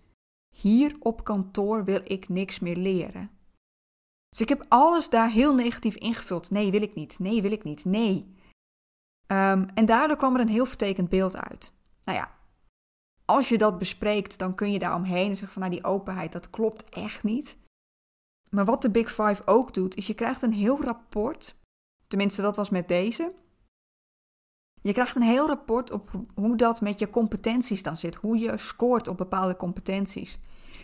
hier 0.56 0.96
op 1.00 1.24
kantoor 1.24 1.84
wil 1.84 2.02
ik 2.04 2.30
niks 2.30 2.60
meer 2.60 2.76
leren. 2.76 3.32
Dus 4.30 4.42
ik 4.42 4.50
heb 4.50 4.66
alles 4.68 5.10
daar 5.10 5.30
heel 5.30 5.56
negatief 5.56 5.96
ingevuld. 5.96 6.52
Nee, 6.52 6.72
wil 6.72 6.82
ik 6.82 6.96
niet. 6.96 7.20
Nee, 7.20 7.42
wil 7.42 7.52
ik 7.52 7.64
niet. 7.64 7.86
Nee. 7.86 8.36
Um, 9.32 9.70
en 9.74 9.86
daardoor 9.86 10.18
kwam 10.18 10.36
er 10.36 10.42
een 10.42 10.48
heel 10.48 10.66
vertekend 10.66 11.10
beeld 11.10 11.38
uit. 11.38 11.74
Nou 12.04 12.18
ja, 12.18 12.32
als 13.26 13.50
je 13.50 13.58
dat 13.58 13.78
bespreekt, 13.78 14.38
dan 14.38 14.56
kun 14.56 14.72
je 14.72 14.80
daar 14.80 14.96
omheen 14.96 15.30
en 15.30 15.36
zeggen 15.36 15.54
van 15.54 15.62
nou 15.62 15.74
die 15.74 15.84
openheid, 15.84 16.32
dat 16.32 16.50
klopt 16.50 16.90
echt 16.90 17.24
niet. 17.24 17.58
Maar 18.50 18.66
wat 18.66 18.82
de 18.82 18.90
Big 18.90 19.10
Five 19.10 19.42
ook 19.46 19.74
doet, 19.74 19.96
is 19.96 20.08
je 20.08 20.14
krijgt 20.14 20.42
een 20.42 20.54
heel 20.54 20.84
rapport. 20.84 21.56
Tenminste, 22.08 22.42
dat 22.42 22.56
was 22.56 22.70
met 22.70 22.88
deze. 22.88 23.34
Je 24.82 24.94
krijgt 24.94 25.16
een 25.16 25.22
heel 25.22 25.48
rapport 25.48 25.92
op 25.92 26.10
hoe 26.36 26.56
dat 26.56 26.82
met 26.82 27.00
je 27.00 27.10
competenties 27.10 27.84
dan 27.84 27.98
zit. 27.98 28.16
Hoe 28.16 28.38
je 28.38 28.58
scoort 28.58 29.08
op 29.08 29.18
bepaalde 29.18 29.56
competenties. 29.56 30.40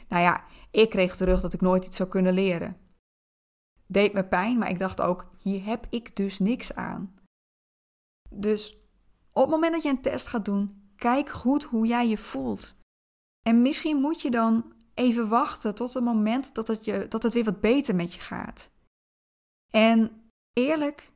Nou 0.07 0.21
ja, 0.23 0.43
ik 0.71 0.89
kreeg 0.89 1.15
terug 1.15 1.41
dat 1.41 1.53
ik 1.53 1.61
nooit 1.61 1.85
iets 1.85 1.97
zou 1.97 2.09
kunnen 2.09 2.33
leren. 2.33 2.77
Deed 3.85 4.13
me 4.13 4.23
pijn, 4.23 4.57
maar 4.57 4.69
ik 4.69 4.79
dacht 4.79 5.01
ook, 5.01 5.31
hier 5.37 5.65
heb 5.65 5.87
ik 5.89 6.15
dus 6.15 6.39
niks 6.39 6.75
aan. 6.75 7.15
Dus 8.29 8.77
op 9.31 9.41
het 9.41 9.49
moment 9.49 9.73
dat 9.73 9.83
je 9.83 9.89
een 9.89 10.01
test 10.01 10.27
gaat 10.27 10.45
doen, 10.45 10.91
kijk 10.95 11.29
goed 11.29 11.63
hoe 11.63 11.87
jij 11.87 12.07
je 12.07 12.17
voelt. 12.17 12.75
En 13.41 13.61
misschien 13.61 13.97
moet 13.97 14.21
je 14.21 14.31
dan 14.31 14.73
even 14.93 15.29
wachten 15.29 15.75
tot 15.75 15.93
het 15.93 16.03
moment 16.03 16.55
dat 16.55 16.67
het, 16.67 16.85
je, 16.85 17.05
dat 17.07 17.23
het 17.23 17.33
weer 17.33 17.43
wat 17.43 17.61
beter 17.61 17.95
met 17.95 18.13
je 18.13 18.19
gaat. 18.19 18.71
En 19.73 20.31
eerlijk, 20.53 21.11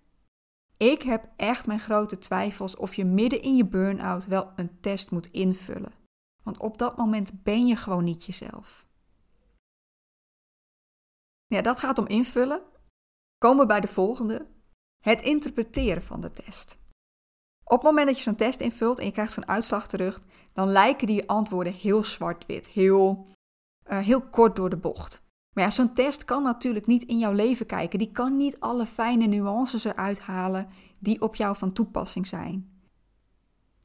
ik 0.77 1.01
heb 1.01 1.29
echt 1.35 1.67
mijn 1.67 1.79
grote 1.79 2.17
twijfels 2.17 2.75
of 2.75 2.93
je 2.93 3.05
midden 3.05 3.41
in 3.41 3.55
je 3.55 3.65
burn-out 3.65 4.25
wel 4.25 4.51
een 4.55 4.79
test 4.79 5.11
moet 5.11 5.27
invullen. 5.27 5.93
Want 6.43 6.57
op 6.57 6.77
dat 6.77 6.97
moment 6.97 7.43
ben 7.43 7.67
je 7.67 7.75
gewoon 7.75 8.03
niet 8.03 8.25
jezelf. 8.25 8.87
Ja, 11.47 11.61
dat 11.61 11.79
gaat 11.79 11.97
om 11.97 12.07
invullen. 12.07 12.61
Komen 13.37 13.61
we 13.61 13.65
bij 13.65 13.79
de 13.79 13.87
volgende. 13.87 14.47
Het 14.99 15.21
interpreteren 15.21 16.01
van 16.01 16.21
de 16.21 16.31
test. 16.31 16.80
Op 17.71 17.77
het 17.77 17.89
moment 17.89 18.07
dat 18.07 18.17
je 18.17 18.23
zo'n 18.23 18.35
test 18.35 18.61
invult 18.61 18.99
en 18.99 19.05
je 19.05 19.11
krijgt 19.11 19.33
zo'n 19.33 19.47
uitslag 19.47 19.87
terug, 19.87 20.21
dan 20.53 20.67
lijken 20.67 21.07
die 21.07 21.29
antwoorden 21.29 21.73
heel 21.73 22.03
zwart-wit, 22.03 22.69
heel 22.69 23.25
uh, 23.91 23.99
heel 23.99 24.21
kort 24.21 24.55
door 24.55 24.69
de 24.69 24.77
bocht. 24.77 25.21
Maar 25.53 25.63
ja, 25.63 25.69
zo'n 25.69 25.93
test 25.93 26.25
kan 26.25 26.43
natuurlijk 26.43 26.87
niet 26.87 27.03
in 27.03 27.19
jouw 27.19 27.31
leven 27.31 27.65
kijken. 27.65 27.99
Die 27.99 28.11
kan 28.11 28.37
niet 28.37 28.59
alle 28.59 28.85
fijne 28.85 29.25
nuances 29.25 29.83
eruit 29.83 30.19
halen 30.19 30.67
die 30.99 31.21
op 31.21 31.35
jou 31.35 31.55
van 31.55 31.73
toepassing 31.73 32.27
zijn. 32.27 32.81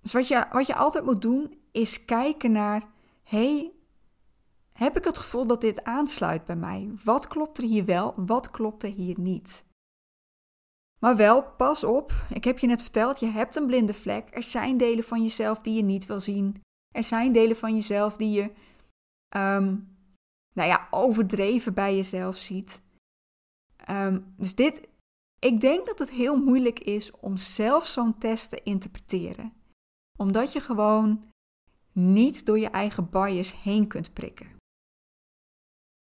Dus 0.00 0.12
wat 0.12 0.28
je, 0.28 0.46
wat 0.52 0.66
je 0.66 0.74
altijd 0.74 1.04
moet 1.04 1.22
doen, 1.22 1.58
is 1.72 2.04
kijken 2.04 2.52
naar: 2.52 2.82
hey, 3.22 3.72
heb 4.72 4.96
ik 4.96 5.04
het 5.04 5.18
gevoel 5.18 5.46
dat 5.46 5.60
dit 5.60 5.84
aansluit 5.84 6.44
bij 6.44 6.56
mij? 6.56 6.90
Wat 7.04 7.26
klopt 7.26 7.58
er 7.58 7.64
hier 7.64 7.84
wel, 7.84 8.14
wat 8.16 8.50
klopt 8.50 8.82
er 8.82 8.90
hier 8.90 9.20
niet? 9.20 9.64
Maar 11.00 11.16
wel, 11.16 11.42
pas 11.42 11.84
op, 11.84 12.12
ik 12.30 12.44
heb 12.44 12.58
je 12.58 12.66
net 12.66 12.82
verteld, 12.82 13.20
je 13.20 13.26
hebt 13.26 13.56
een 13.56 13.66
blinde 13.66 13.94
vlek. 13.94 14.28
Er 14.34 14.42
zijn 14.42 14.76
delen 14.76 15.04
van 15.04 15.22
jezelf 15.22 15.60
die 15.60 15.74
je 15.74 15.82
niet 15.82 16.06
wil 16.06 16.20
zien. 16.20 16.62
Er 16.94 17.04
zijn 17.04 17.32
delen 17.32 17.56
van 17.56 17.74
jezelf 17.74 18.16
die 18.16 18.30
je 18.30 18.42
um, 19.36 19.96
nou 20.52 20.68
ja, 20.68 20.86
overdreven 20.90 21.74
bij 21.74 21.96
jezelf 21.96 22.36
ziet. 22.36 22.82
Um, 23.90 24.34
dus 24.36 24.54
dit, 24.54 24.88
ik 25.38 25.60
denk 25.60 25.86
dat 25.86 25.98
het 25.98 26.10
heel 26.10 26.36
moeilijk 26.36 26.78
is 26.78 27.10
om 27.10 27.36
zelf 27.36 27.86
zo'n 27.86 28.18
test 28.18 28.50
te 28.50 28.62
interpreteren. 28.62 29.52
Omdat 30.18 30.52
je 30.52 30.60
gewoon 30.60 31.30
niet 31.92 32.46
door 32.46 32.58
je 32.58 32.68
eigen 32.70 33.10
bias 33.10 33.62
heen 33.62 33.86
kunt 33.86 34.12
prikken. 34.12 34.56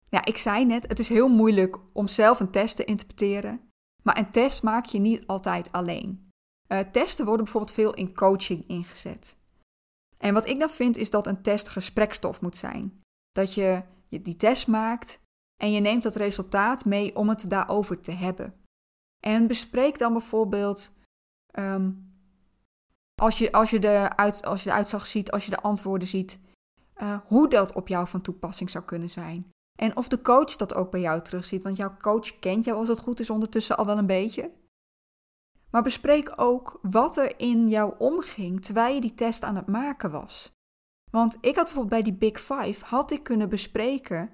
Ja, 0.10 0.26
ik 0.26 0.38
zei 0.38 0.66
net, 0.66 0.88
het 0.88 1.00
is 1.00 1.10
heel 1.10 1.30
moeilijk 1.30 1.78
om 1.94 2.08
zelf 2.08 2.40
een 2.40 2.52
test 2.52 2.76
te 2.76 2.86
interpreteren. 2.86 3.67
Maar 4.08 4.18
een 4.18 4.30
test 4.30 4.64
maak 4.64 4.86
je 4.86 5.00
niet 5.00 5.28
altijd 5.28 5.72
alleen. 5.72 6.32
Uh, 6.68 6.80
testen 6.80 7.26
worden 7.26 7.44
bijvoorbeeld 7.44 7.74
veel 7.76 7.94
in 7.94 8.14
coaching 8.14 8.68
ingezet. 8.68 9.36
En 10.18 10.34
wat 10.34 10.48
ik 10.48 10.60
dan 10.60 10.70
vind 10.70 10.98
is 10.98 11.10
dat 11.10 11.28
een 11.28 11.42
test 11.42 11.68
gesprekstof 11.68 12.42
moet 12.42 12.58
zijn. 12.58 13.02
Dat 13.32 13.54
je 13.54 13.84
die 14.10 14.36
test 14.36 14.68
maakt 14.68 15.20
en 15.62 15.72
je 15.72 15.80
neemt 15.80 16.04
dat 16.04 16.16
resultaat 16.16 16.86
mee 16.86 17.16
om 17.16 17.30
het 17.30 17.50
daarover 17.50 18.00
te 18.00 18.12
hebben. 18.12 18.54
En 19.24 19.48
bespreek 19.48 19.98
dan 19.98 20.12
bijvoorbeeld 20.12 20.94
ehm, 21.52 21.92
als, 23.22 23.38
je, 23.38 23.52
als, 23.52 23.70
je 23.70 23.80
de 23.80 24.16
uit, 24.16 24.46
als 24.46 24.64
je 24.64 24.70
de 24.70 24.76
uitslag 24.76 25.08
ziet, 25.08 25.32
als 25.32 25.46
je 25.46 25.52
de 25.52 25.62
antwoorden 25.62 26.08
ziet, 26.08 26.40
uh, 26.98 27.20
hoe 27.26 27.50
dat 27.50 27.74
op 27.74 27.88
jou 27.88 28.08
van 28.08 28.22
toepassing 28.22 28.70
zou 28.70 28.84
kunnen 28.84 29.10
zijn. 29.10 29.52
En 29.78 29.98
of 29.98 30.08
de 30.08 30.22
coach 30.22 30.56
dat 30.56 30.76
ook 30.76 30.92
bij 30.92 31.00
jou 31.00 31.22
terugziet, 31.22 31.64
want 31.64 31.78
jouw 31.78 31.98
coach 31.98 32.40
kent 32.40 32.66
jou 32.66 32.78
als 32.78 32.88
het 32.88 33.00
goed 33.00 33.20
is 33.20 33.30
ondertussen 33.30 33.78
al 33.78 33.86
wel 33.86 33.98
een 33.98 34.06
beetje. 34.06 34.52
Maar 35.72 35.84
bespreek 35.84 36.34
ook 36.36 36.80
wat 36.82 37.18
er 37.18 37.40
in 37.40 37.68
jou 37.68 37.94
omging 37.98 38.62
terwijl 38.62 38.96
je 38.96 39.02
die 39.02 39.14
test 39.14 39.44
aan 39.44 39.56
het 39.56 39.68
maken 39.68 40.12
was. 40.12 40.52
Want 41.12 41.38
ik 41.42 41.56
had 41.56 41.64
bijvoorbeeld 41.64 41.90
bij 41.90 42.02
die 42.02 42.14
Big 42.14 42.40
Five, 42.40 42.86
had 42.86 43.12
ik 43.12 43.24
kunnen 43.24 43.50
bespreken 43.50 44.32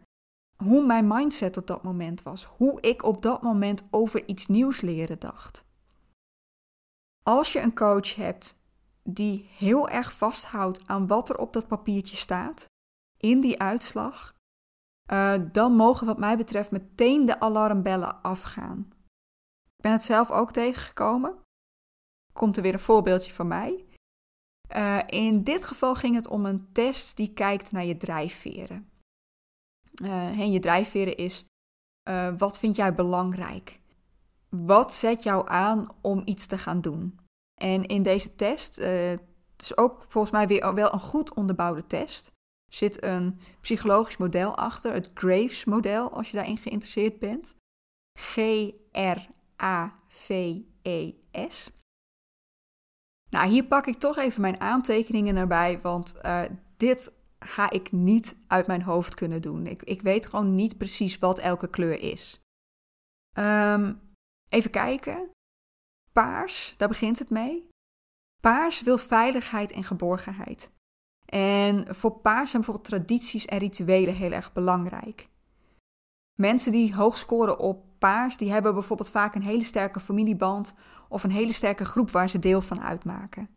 hoe 0.63 0.85
mijn 0.85 1.07
mindset 1.07 1.57
op 1.57 1.67
dat 1.67 1.83
moment 1.83 2.23
was. 2.23 2.45
Hoe 2.45 2.81
ik 2.81 3.03
op 3.03 3.21
dat 3.21 3.41
moment 3.41 3.83
over 3.91 4.27
iets 4.27 4.47
nieuws 4.47 4.81
leren 4.81 5.19
dacht. 5.19 5.65
Als 7.23 7.53
je 7.53 7.59
een 7.59 7.75
coach 7.75 8.15
hebt 8.15 8.61
die 9.03 9.49
heel 9.57 9.89
erg 9.89 10.13
vasthoudt 10.13 10.87
aan 10.87 11.07
wat 11.07 11.29
er 11.29 11.37
op 11.37 11.53
dat 11.53 11.67
papiertje 11.67 12.15
staat, 12.15 12.65
in 13.17 13.39
die 13.39 13.59
uitslag, 13.59 14.33
uh, 15.11 15.35
dan 15.51 15.75
mogen 15.75 16.07
wat 16.07 16.17
mij 16.17 16.37
betreft 16.37 16.71
meteen 16.71 17.25
de 17.25 17.39
alarmbellen 17.39 18.21
afgaan. 18.21 18.93
Ik 19.75 19.81
ben 19.81 19.91
het 19.91 20.03
zelf 20.03 20.31
ook 20.31 20.51
tegengekomen. 20.51 21.37
Komt 22.33 22.57
er 22.57 22.63
weer 22.63 22.73
een 22.73 22.79
voorbeeldje 22.79 23.33
van 23.33 23.47
mij. 23.47 23.85
Uh, 24.75 24.99
in 25.05 25.43
dit 25.43 25.65
geval 25.65 25.95
ging 25.95 26.15
het 26.15 26.27
om 26.27 26.45
een 26.45 26.71
test 26.71 27.17
die 27.17 27.33
kijkt 27.33 27.71
naar 27.71 27.85
je 27.85 27.97
drijfveren. 27.97 28.89
Uh, 30.03 30.39
en 30.39 30.51
je 30.51 30.59
drijfveren 30.59 31.17
is, 31.17 31.45
wat 32.37 32.59
vind 32.59 32.75
jij 32.75 32.95
belangrijk? 32.95 33.79
Wat 34.49 34.93
zet 34.93 35.23
jou 35.23 35.49
aan 35.49 35.87
om 36.01 36.21
iets 36.25 36.45
te 36.45 36.57
gaan 36.57 36.81
doen? 36.81 37.19
En 37.61 37.85
in 37.85 38.03
deze 38.03 38.35
test, 38.35 38.75
het 38.75 39.21
is 39.57 39.77
ook 39.77 40.05
volgens 40.07 40.33
mij 40.33 40.47
weer 40.47 40.73
wel 40.73 40.93
een 40.93 40.99
goed 40.99 41.33
onderbouwde 41.33 41.85
test, 41.85 42.31
zit 42.75 43.03
een 43.03 43.39
psychologisch 43.59 44.17
model 44.17 44.57
achter, 44.57 44.93
het 44.93 45.11
Graves-model, 45.13 46.11
als 46.11 46.31
je 46.31 46.37
daarin 46.37 46.57
geïnteresseerd 46.57 47.19
bent. 47.19 47.55
G-R-A-V-E-S. 48.19 49.31
Nou, 53.29 53.49
hier 53.49 53.63
pak 53.63 53.87
ik 53.87 53.99
toch 53.99 54.17
even 54.17 54.41
mijn 54.41 54.59
aantekeningen 54.59 55.35
erbij, 55.35 55.81
want 55.81 56.15
uh, 56.25 56.41
dit 56.77 57.11
ga 57.39 57.69
ik 57.69 57.91
niet 57.91 58.35
uit 58.47 58.67
mijn 58.67 58.81
hoofd 58.81 59.13
kunnen 59.13 59.41
doen. 59.41 59.67
Ik, 59.67 59.83
ik 59.83 60.01
weet 60.01 60.25
gewoon 60.25 60.55
niet 60.55 60.77
precies 60.77 61.19
wat 61.19 61.39
elke 61.39 61.69
kleur 61.69 61.99
is. 61.99 62.41
Um, 63.37 64.01
even 64.49 64.71
kijken. 64.71 65.29
Paars, 66.11 66.77
daar 66.77 66.87
begint 66.87 67.19
het 67.19 67.29
mee. 67.29 67.67
Paars 68.41 68.81
wil 68.81 68.97
veiligheid 68.97 69.71
en 69.71 69.83
geborgenheid. 69.83 70.71
En 71.33 71.95
voor 71.95 72.11
paars 72.11 72.49
zijn 72.49 72.61
bijvoorbeeld 72.61 72.89
tradities 72.89 73.45
en 73.45 73.57
rituelen 73.57 74.15
heel 74.15 74.31
erg 74.31 74.53
belangrijk. 74.53 75.29
Mensen 76.39 76.71
die 76.71 76.95
hoog 76.95 77.17
scoren 77.17 77.59
op 77.59 77.85
paars, 77.97 78.37
die 78.37 78.51
hebben 78.51 78.73
bijvoorbeeld 78.73 79.09
vaak 79.09 79.35
een 79.35 79.41
hele 79.41 79.63
sterke 79.63 79.99
familieband 79.99 80.75
of 81.09 81.23
een 81.23 81.31
hele 81.31 81.53
sterke 81.53 81.85
groep 81.85 82.11
waar 82.11 82.29
ze 82.29 82.39
deel 82.39 82.61
van 82.61 82.81
uitmaken. 82.81 83.49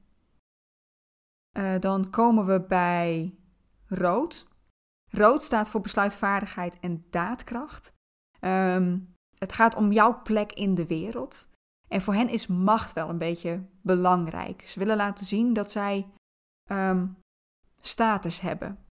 Uh, 1.59 1.79
dan 1.79 2.11
komen 2.11 2.47
we 2.47 2.61
bij 2.61 3.35
rood. 3.87 4.47
Rood 5.11 5.43
staat 5.43 5.71
voor 5.71 5.81
besluitvaardigheid 5.81 6.81
en 6.81 7.07
daadkracht. 7.11 7.93
Um, 8.41 9.07
het 9.39 9.53
gaat 9.53 9.75
om 9.75 9.93
jouw 9.93 10.23
plek 10.23 10.53
in 10.53 10.75
de 10.75 10.87
wereld. 10.87 11.49
En 11.89 12.01
voor 12.01 12.15
hen 12.15 12.29
is 12.29 12.47
macht 12.47 12.93
wel 12.93 13.09
een 13.09 13.19
beetje 13.19 13.67
belangrijk. 13.83 14.69
Ze 14.69 14.79
willen 14.79 14.97
laten 14.97 15.27
zien 15.27 15.53
dat 15.53 15.71
zij 15.71 16.07
um, 16.71 17.17
status 17.87 18.41
hebben. 18.41 18.87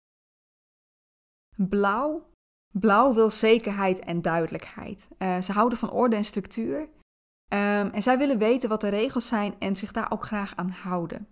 Blauw. 1.56 2.32
Blauw 2.72 3.14
wil 3.14 3.30
zekerheid 3.30 4.00
en 4.00 4.22
duidelijkheid. 4.22 5.08
Uh, 5.18 5.42
ze 5.42 5.52
houden 5.52 5.78
van 5.78 5.92
orde 5.92 6.16
en 6.16 6.26
structuur. 6.26 6.80
Um, 6.80 6.90
en 7.90 8.02
zij 8.02 8.18
willen 8.18 8.38
weten 8.38 8.70
wat 8.70 8.82
de 8.82 8.90
regels 8.90 9.28
zijn 9.28 9.60
en 9.60 9.76
zich 9.76 9.92
daar 9.92 10.12
ook 10.12 10.24
graag 10.24 10.56
aan 10.56 10.70
houden. 10.70 11.28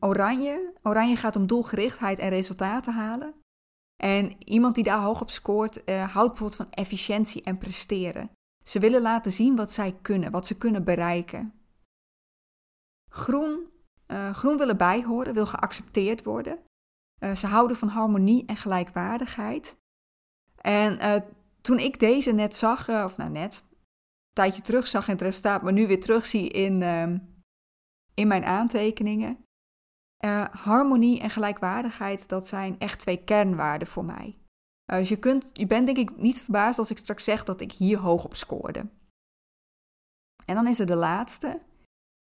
Oranje. 0.00 0.72
Oranje 0.82 1.16
gaat 1.16 1.36
om 1.36 1.46
doelgerichtheid 1.46 2.18
en 2.18 2.28
resultaten 2.28 2.92
halen. 2.92 3.34
En 4.02 4.48
iemand 4.48 4.74
die 4.74 4.84
daar 4.84 5.02
hoog 5.02 5.20
op 5.20 5.30
scoort, 5.30 5.88
uh, 5.88 6.14
houdt 6.14 6.28
bijvoorbeeld 6.28 6.56
van 6.56 6.70
efficiëntie 6.70 7.42
en 7.42 7.58
presteren. 7.58 8.30
Ze 8.64 8.78
willen 8.78 9.02
laten 9.02 9.32
zien 9.32 9.56
wat 9.56 9.72
zij 9.72 9.98
kunnen, 10.02 10.30
wat 10.30 10.46
ze 10.46 10.58
kunnen 10.58 10.84
bereiken. 10.84 11.52
Groen 13.08 13.69
uh, 14.10 14.34
groen 14.34 14.56
willen 14.56 14.76
bijhoren, 14.76 15.34
wil 15.34 15.46
geaccepteerd 15.46 16.24
worden. 16.24 16.58
Uh, 17.18 17.34
ze 17.34 17.46
houden 17.46 17.76
van 17.76 17.88
harmonie 17.88 18.46
en 18.46 18.56
gelijkwaardigheid. 18.56 19.76
En 20.56 20.96
uh, 20.96 21.16
toen 21.60 21.78
ik 21.78 21.98
deze 21.98 22.32
net 22.32 22.56
zag, 22.56 22.88
of 22.88 23.16
nou 23.16 23.30
net, 23.30 23.64
een 23.70 24.32
tijdje 24.32 24.62
terug 24.62 24.86
zag 24.86 25.06
in 25.06 25.12
het 25.12 25.22
resultaat, 25.22 25.62
maar 25.62 25.72
nu 25.72 25.86
weer 25.86 26.00
terugzie 26.00 26.48
in, 26.48 26.82
ehm, 26.82 27.18
in 28.14 28.28
mijn 28.28 28.44
aantekeningen. 28.44 29.44
harmonie 30.50 31.20
en 31.20 31.30
gelijkwaardigheid, 31.30 32.28
dat 32.28 32.48
zijn 32.48 32.78
echt 32.78 32.98
twee 33.00 33.24
kernwaarden 33.24 33.88
voor 33.88 34.04
mij. 34.04 34.38
dus 34.84 35.08
je, 35.08 35.16
kunt, 35.16 35.50
je 35.52 35.66
bent 35.66 35.86
denk 35.86 35.98
ik 35.98 36.16
niet 36.16 36.40
verbaasd 36.40 36.78
als 36.78 36.90
ik 36.90 36.98
straks 36.98 37.24
zeg 37.24 37.44
dat 37.44 37.60
ik 37.60 37.72
hier 37.72 37.98
hoog 37.98 38.24
op 38.24 38.34
scoorde. 38.34 38.88
En 40.44 40.54
dan 40.54 40.66
is 40.66 40.78
er 40.78 40.86
de 40.86 40.94
laatste, 40.94 41.60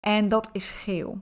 en 0.06 0.28
dat 0.28 0.48
is 0.52 0.70
geel. 0.70 1.20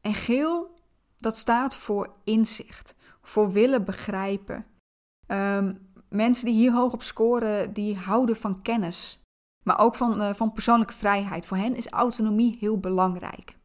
En 0.00 0.14
geel, 0.14 0.74
dat 1.16 1.36
staat 1.36 1.76
voor 1.76 2.14
inzicht, 2.24 2.94
voor 3.20 3.50
willen 3.50 3.84
begrijpen. 3.84 4.66
Um, 5.26 5.90
mensen 6.08 6.44
die 6.44 6.54
hier 6.54 6.72
hoog 6.72 6.92
op 6.92 7.02
scoren, 7.02 7.72
die 7.72 7.96
houden 7.96 8.36
van 8.36 8.62
kennis, 8.62 9.22
maar 9.64 9.78
ook 9.78 9.94
van, 9.94 10.20
uh, 10.20 10.34
van 10.34 10.52
persoonlijke 10.52 10.94
vrijheid. 10.94 11.46
Voor 11.46 11.56
hen 11.56 11.76
is 11.76 11.88
autonomie 11.88 12.56
heel 12.60 12.78
belangrijk. 12.78 13.58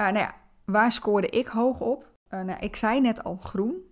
Uh, 0.00 0.06
nou 0.06 0.18
ja, 0.18 0.34
waar 0.64 0.92
scoorde 0.92 1.28
ik 1.28 1.46
hoog 1.46 1.80
op? 1.80 2.16
Uh, 2.30 2.40
nou, 2.40 2.58
ik 2.60 2.76
zei 2.76 3.00
net 3.00 3.24
al 3.24 3.36
groen, 3.36 3.82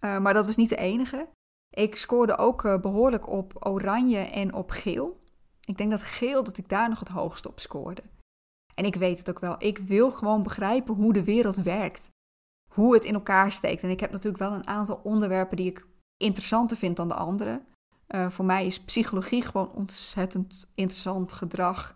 maar 0.00 0.34
dat 0.34 0.46
was 0.46 0.56
niet 0.56 0.68
de 0.68 0.76
enige. 0.76 1.28
Ik 1.70 1.96
scoorde 1.96 2.36
ook 2.36 2.62
behoorlijk 2.80 3.28
op 3.28 3.66
oranje 3.66 4.18
en 4.18 4.54
op 4.54 4.70
geel. 4.70 5.22
Ik 5.60 5.76
denk 5.76 5.90
dat 5.90 6.02
geel 6.02 6.44
dat 6.44 6.58
ik 6.58 6.68
daar 6.68 6.88
nog 6.88 6.98
het 6.98 7.08
hoogst 7.08 7.46
op 7.46 7.60
scoorde. 7.60 8.02
En 8.74 8.84
ik 8.84 8.94
weet 8.94 9.18
het 9.18 9.30
ook 9.30 9.38
wel. 9.38 9.54
Ik 9.58 9.78
wil 9.78 10.10
gewoon 10.10 10.42
begrijpen 10.42 10.94
hoe 10.94 11.12
de 11.12 11.24
wereld 11.24 11.56
werkt. 11.56 12.10
Hoe 12.70 12.94
het 12.94 13.04
in 13.04 13.14
elkaar 13.14 13.52
steekt. 13.52 13.82
En 13.82 13.90
ik 13.90 14.00
heb 14.00 14.10
natuurlijk 14.10 14.42
wel 14.42 14.52
een 14.52 14.66
aantal 14.66 15.00
onderwerpen 15.02 15.56
die 15.56 15.70
ik 15.70 15.86
interessanter 16.16 16.76
vind 16.76 16.96
dan 16.96 17.08
de 17.08 17.14
andere. 17.14 17.62
Uh, 18.08 18.30
voor 18.30 18.44
mij 18.44 18.66
is 18.66 18.84
psychologie 18.84 19.42
gewoon 19.42 19.72
ontzettend 19.72 20.70
interessant 20.74 21.32
gedrag. 21.32 21.94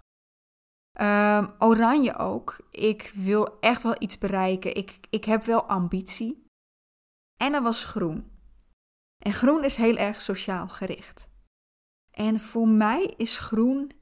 Um, 1.01 1.55
oranje 1.59 2.17
ook. 2.17 2.57
Ik 2.71 3.13
wil 3.15 3.61
echt 3.61 3.83
wel 3.83 3.95
iets 3.99 4.19
bereiken. 4.19 4.75
Ik, 4.75 4.99
ik 5.11 5.25
heb 5.25 5.45
wel 5.45 5.65
ambitie. 5.65 6.45
En 7.37 7.55
er 7.55 7.63
was 7.63 7.85
groen. 7.85 8.31
En 9.25 9.33
groen 9.33 9.65
is 9.65 9.77
heel 9.77 9.97
erg 9.97 10.23
sociaal 10.23 10.69
gericht. 10.69 11.29
En 12.11 12.41
voor 12.41 12.69
mij 12.69 13.15
is 13.17 13.39
groen 13.39 13.93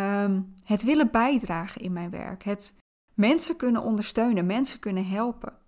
Ehm, 0.00 0.42
het 0.64 0.82
willen 0.82 1.10
bijdragen 1.10 1.80
in 1.80 1.92
mijn 1.92 2.10
werk. 2.10 2.42
Het 2.42 2.74
mensen 3.14 3.56
kunnen 3.56 3.82
ondersteunen, 3.82 4.46
mensen 4.46 4.80
kunnen 4.80 5.06
helpen. 5.06 5.58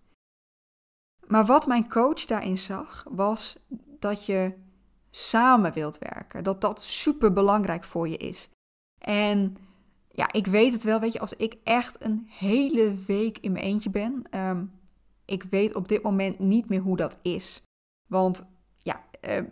Maar 1.26 1.46
wat 1.46 1.66
mijn 1.66 1.88
coach 1.88 2.24
daarin 2.24 2.58
zag, 2.58 3.04
was 3.10 3.58
dat 3.98 4.26
je 4.26 4.52
samen 5.10 5.72
wilt 5.72 5.98
werken. 5.98 6.44
Dat 6.44 6.60
dat 6.60 6.82
super 6.82 7.32
belangrijk 7.32 7.84
voor 7.84 8.08
je 8.08 8.16
is. 8.16 8.48
En 8.98 9.56
ja, 10.08 10.32
ik 10.32 10.46
weet 10.46 10.72
het 10.72 10.82
wel, 10.82 11.00
weet 11.00 11.12
je, 11.12 11.20
als 11.20 11.34
ik 11.34 11.56
echt 11.64 12.04
een 12.04 12.26
hele 12.28 12.94
week 12.94 13.38
in 13.38 13.52
mijn 13.52 13.64
eentje 13.64 13.90
ben, 13.90 14.24
um, 14.30 14.72
ik 15.24 15.42
weet 15.42 15.74
op 15.74 15.88
dit 15.88 16.02
moment 16.02 16.38
niet 16.38 16.68
meer 16.68 16.80
hoe 16.80 16.96
dat 16.96 17.18
is. 17.22 17.62
Want 18.08 18.46
ja, 18.76 19.04
uh, 19.20 19.42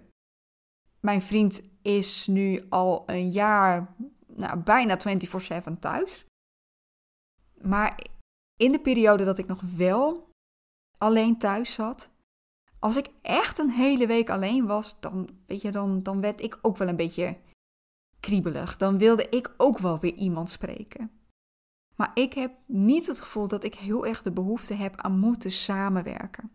mijn 1.00 1.22
vriend 1.22 1.60
is 1.82 2.26
nu 2.26 2.66
al 2.68 3.02
een 3.06 3.30
jaar, 3.30 3.94
nou, 4.40 4.59
bijna 4.59 4.96
24/7 4.96 5.79
thuis. 5.79 6.24
Maar 7.61 8.07
in 8.57 8.72
de 8.72 8.81
periode 8.81 9.24
dat 9.24 9.38
ik 9.38 9.46
nog 9.46 9.61
wel 9.61 10.29
alleen 10.98 11.38
thuis 11.38 11.72
zat, 11.72 12.11
als 12.79 12.96
ik 12.96 13.11
echt 13.22 13.59
een 13.59 13.70
hele 13.70 14.07
week 14.07 14.31
alleen 14.31 14.66
was, 14.66 15.00
dan, 15.00 15.31
weet 15.46 15.62
je, 15.62 15.70
dan, 15.70 16.03
dan 16.03 16.20
werd 16.20 16.40
ik 16.40 16.59
ook 16.62 16.76
wel 16.76 16.88
een 16.88 16.96
beetje 16.96 17.38
kriebelig. 18.20 18.76
Dan 18.76 18.98
wilde 18.98 19.29
ik 19.29 19.55
ook 19.57 19.79
wel 19.79 19.98
weer 19.98 20.14
iemand 20.14 20.50
spreken. 20.50 21.11
Maar 21.96 22.11
ik 22.14 22.33
heb 22.33 22.53
niet 22.66 23.07
het 23.07 23.20
gevoel 23.20 23.48
dat 23.48 23.64
ik 23.64 23.74
heel 23.74 24.07
erg 24.07 24.22
de 24.22 24.33
behoefte 24.33 24.74
heb 24.74 25.00
aan 25.00 25.18
moeten 25.18 25.53
samenwerken. 25.53 26.50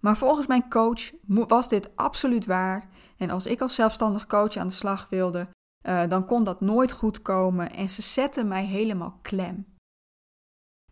Maar 0.00 0.16
volgens 0.16 0.46
mijn 0.46 0.68
coach 0.68 1.10
was 1.26 1.68
dit 1.68 1.96
absoluut 1.96 2.46
waar. 2.46 2.88
En 3.16 3.30
als 3.30 3.46
ik 3.46 3.60
als 3.60 3.74
zelfstandig 3.74 4.26
coach 4.26 4.56
aan 4.56 4.66
de 4.66 4.72
slag 4.72 5.08
wilde, 5.08 5.48
uh, 5.86 6.08
dan 6.08 6.26
kon 6.26 6.44
dat 6.44 6.60
nooit 6.60 6.92
goed 6.92 7.22
komen. 7.22 7.72
En 7.72 7.90
ze 7.90 8.02
zetten 8.02 8.48
mij 8.48 8.64
helemaal 8.64 9.18
klem. 9.22 9.76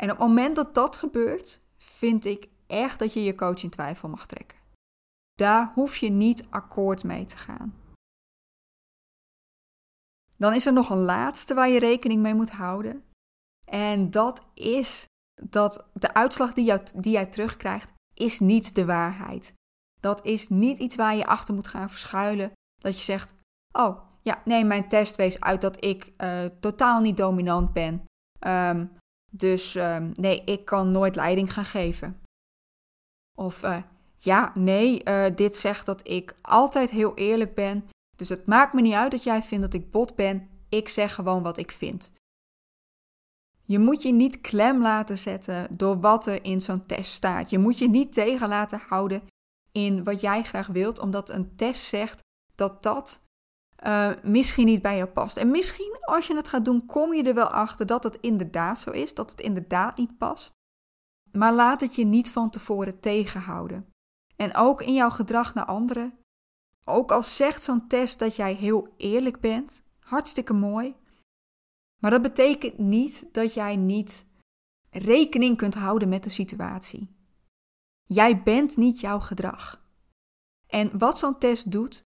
En 0.00 0.10
op 0.10 0.18
het 0.18 0.26
moment 0.26 0.56
dat 0.56 0.74
dat 0.74 0.96
gebeurt, 0.96 1.62
vind 1.76 2.24
ik 2.24 2.48
echt 2.66 2.98
dat 2.98 3.12
je 3.12 3.24
je 3.24 3.34
coach 3.34 3.62
in 3.62 3.70
twijfel 3.70 4.08
mag 4.08 4.26
trekken. 4.26 4.58
Daar 5.34 5.72
hoef 5.74 5.96
je 5.96 6.08
niet 6.08 6.46
akkoord 6.50 7.04
mee 7.04 7.24
te 7.24 7.36
gaan. 7.36 7.74
Dan 10.36 10.54
is 10.54 10.66
er 10.66 10.72
nog 10.72 10.90
een 10.90 11.02
laatste 11.02 11.54
waar 11.54 11.68
je 11.68 11.78
rekening 11.78 12.22
mee 12.22 12.34
moet 12.34 12.50
houden. 12.50 13.04
En 13.64 14.10
dat 14.10 14.46
is 14.54 15.04
dat 15.42 15.88
de 15.92 16.14
uitslag 16.14 16.52
die, 16.52 16.74
die 16.96 17.12
jij 17.12 17.26
terugkrijgt, 17.26 17.92
is 18.14 18.40
niet 18.40 18.74
de 18.74 18.84
waarheid. 18.84 19.54
Dat 20.00 20.24
is 20.24 20.48
niet 20.48 20.78
iets 20.78 20.96
waar 20.96 21.16
je 21.16 21.26
achter 21.26 21.54
moet 21.54 21.66
gaan 21.66 21.90
verschuilen. 21.90 22.52
Dat 22.74 22.98
je 22.98 23.04
zegt: 23.04 23.34
Oh, 23.72 24.07
ja, 24.28 24.42
nee, 24.44 24.64
mijn 24.64 24.88
test 24.88 25.16
wees 25.16 25.40
uit 25.40 25.60
dat 25.60 25.84
ik 25.84 26.12
uh, 26.18 26.44
totaal 26.60 27.00
niet 27.00 27.16
dominant 27.16 27.72
ben. 27.72 28.04
Um, 28.46 28.92
dus 29.30 29.74
um, 29.74 30.10
nee, 30.14 30.44
ik 30.44 30.64
kan 30.64 30.90
nooit 30.90 31.16
leiding 31.16 31.52
gaan 31.52 31.64
geven. 31.64 32.20
Of 33.38 33.62
uh, 33.62 33.82
ja, 34.16 34.52
nee, 34.54 35.00
uh, 35.04 35.26
dit 35.34 35.56
zegt 35.56 35.86
dat 35.86 36.08
ik 36.08 36.34
altijd 36.42 36.90
heel 36.90 37.14
eerlijk 37.14 37.54
ben. 37.54 37.88
Dus 38.16 38.28
het 38.28 38.46
maakt 38.46 38.72
me 38.72 38.80
niet 38.80 38.94
uit 38.94 39.10
dat 39.10 39.22
jij 39.22 39.42
vindt 39.42 39.64
dat 39.64 39.80
ik 39.80 39.90
bot 39.90 40.14
ben. 40.14 40.48
Ik 40.68 40.88
zeg 40.88 41.14
gewoon 41.14 41.42
wat 41.42 41.58
ik 41.58 41.72
vind. 41.72 42.12
Je 43.64 43.78
moet 43.78 44.02
je 44.02 44.12
niet 44.12 44.40
klem 44.40 44.82
laten 44.82 45.18
zetten 45.18 45.76
door 45.76 46.00
wat 46.00 46.26
er 46.26 46.44
in 46.44 46.60
zo'n 46.60 46.86
test 46.86 47.12
staat. 47.12 47.50
Je 47.50 47.58
moet 47.58 47.78
je 47.78 47.88
niet 47.88 48.12
tegen 48.12 48.48
laten 48.48 48.80
houden 48.88 49.22
in 49.72 50.04
wat 50.04 50.20
jij 50.20 50.42
graag 50.42 50.66
wilt, 50.66 50.98
omdat 50.98 51.28
een 51.28 51.56
test 51.56 51.84
zegt 51.84 52.20
dat 52.54 52.82
dat 52.82 53.20
uh, 53.86 54.12
misschien 54.22 54.66
niet 54.66 54.82
bij 54.82 54.96
jou 54.96 55.08
past. 55.08 55.36
En 55.36 55.50
misschien 55.50 55.96
als 56.00 56.26
je 56.26 56.36
het 56.36 56.48
gaat 56.48 56.64
doen, 56.64 56.86
kom 56.86 57.14
je 57.14 57.22
er 57.22 57.34
wel 57.34 57.48
achter 57.48 57.86
dat 57.86 58.04
het 58.04 58.18
inderdaad 58.20 58.80
zo 58.80 58.90
is, 58.90 59.14
dat 59.14 59.30
het 59.30 59.40
inderdaad 59.40 59.96
niet 59.96 60.18
past. 60.18 60.52
Maar 61.32 61.52
laat 61.52 61.80
het 61.80 61.94
je 61.94 62.04
niet 62.04 62.30
van 62.30 62.50
tevoren 62.50 63.00
tegenhouden. 63.00 63.92
En 64.36 64.54
ook 64.54 64.82
in 64.82 64.94
jouw 64.94 65.10
gedrag 65.10 65.54
naar 65.54 65.64
anderen. 65.64 66.18
Ook 66.84 67.12
al 67.12 67.22
zegt 67.22 67.62
zo'n 67.62 67.86
test 67.86 68.18
dat 68.18 68.36
jij 68.36 68.54
heel 68.54 68.94
eerlijk 68.96 69.40
bent, 69.40 69.82
hartstikke 69.98 70.52
mooi. 70.52 70.94
Maar 72.00 72.10
dat 72.10 72.22
betekent 72.22 72.78
niet 72.78 73.26
dat 73.32 73.54
jij 73.54 73.76
niet 73.76 74.26
rekening 74.90 75.56
kunt 75.56 75.74
houden 75.74 76.08
met 76.08 76.24
de 76.24 76.30
situatie. 76.30 77.16
Jij 78.04 78.42
bent 78.42 78.76
niet 78.76 79.00
jouw 79.00 79.20
gedrag. 79.20 79.86
En 80.66 80.98
wat 80.98 81.18
zo'n 81.18 81.38
test 81.38 81.70
doet, 81.70 82.02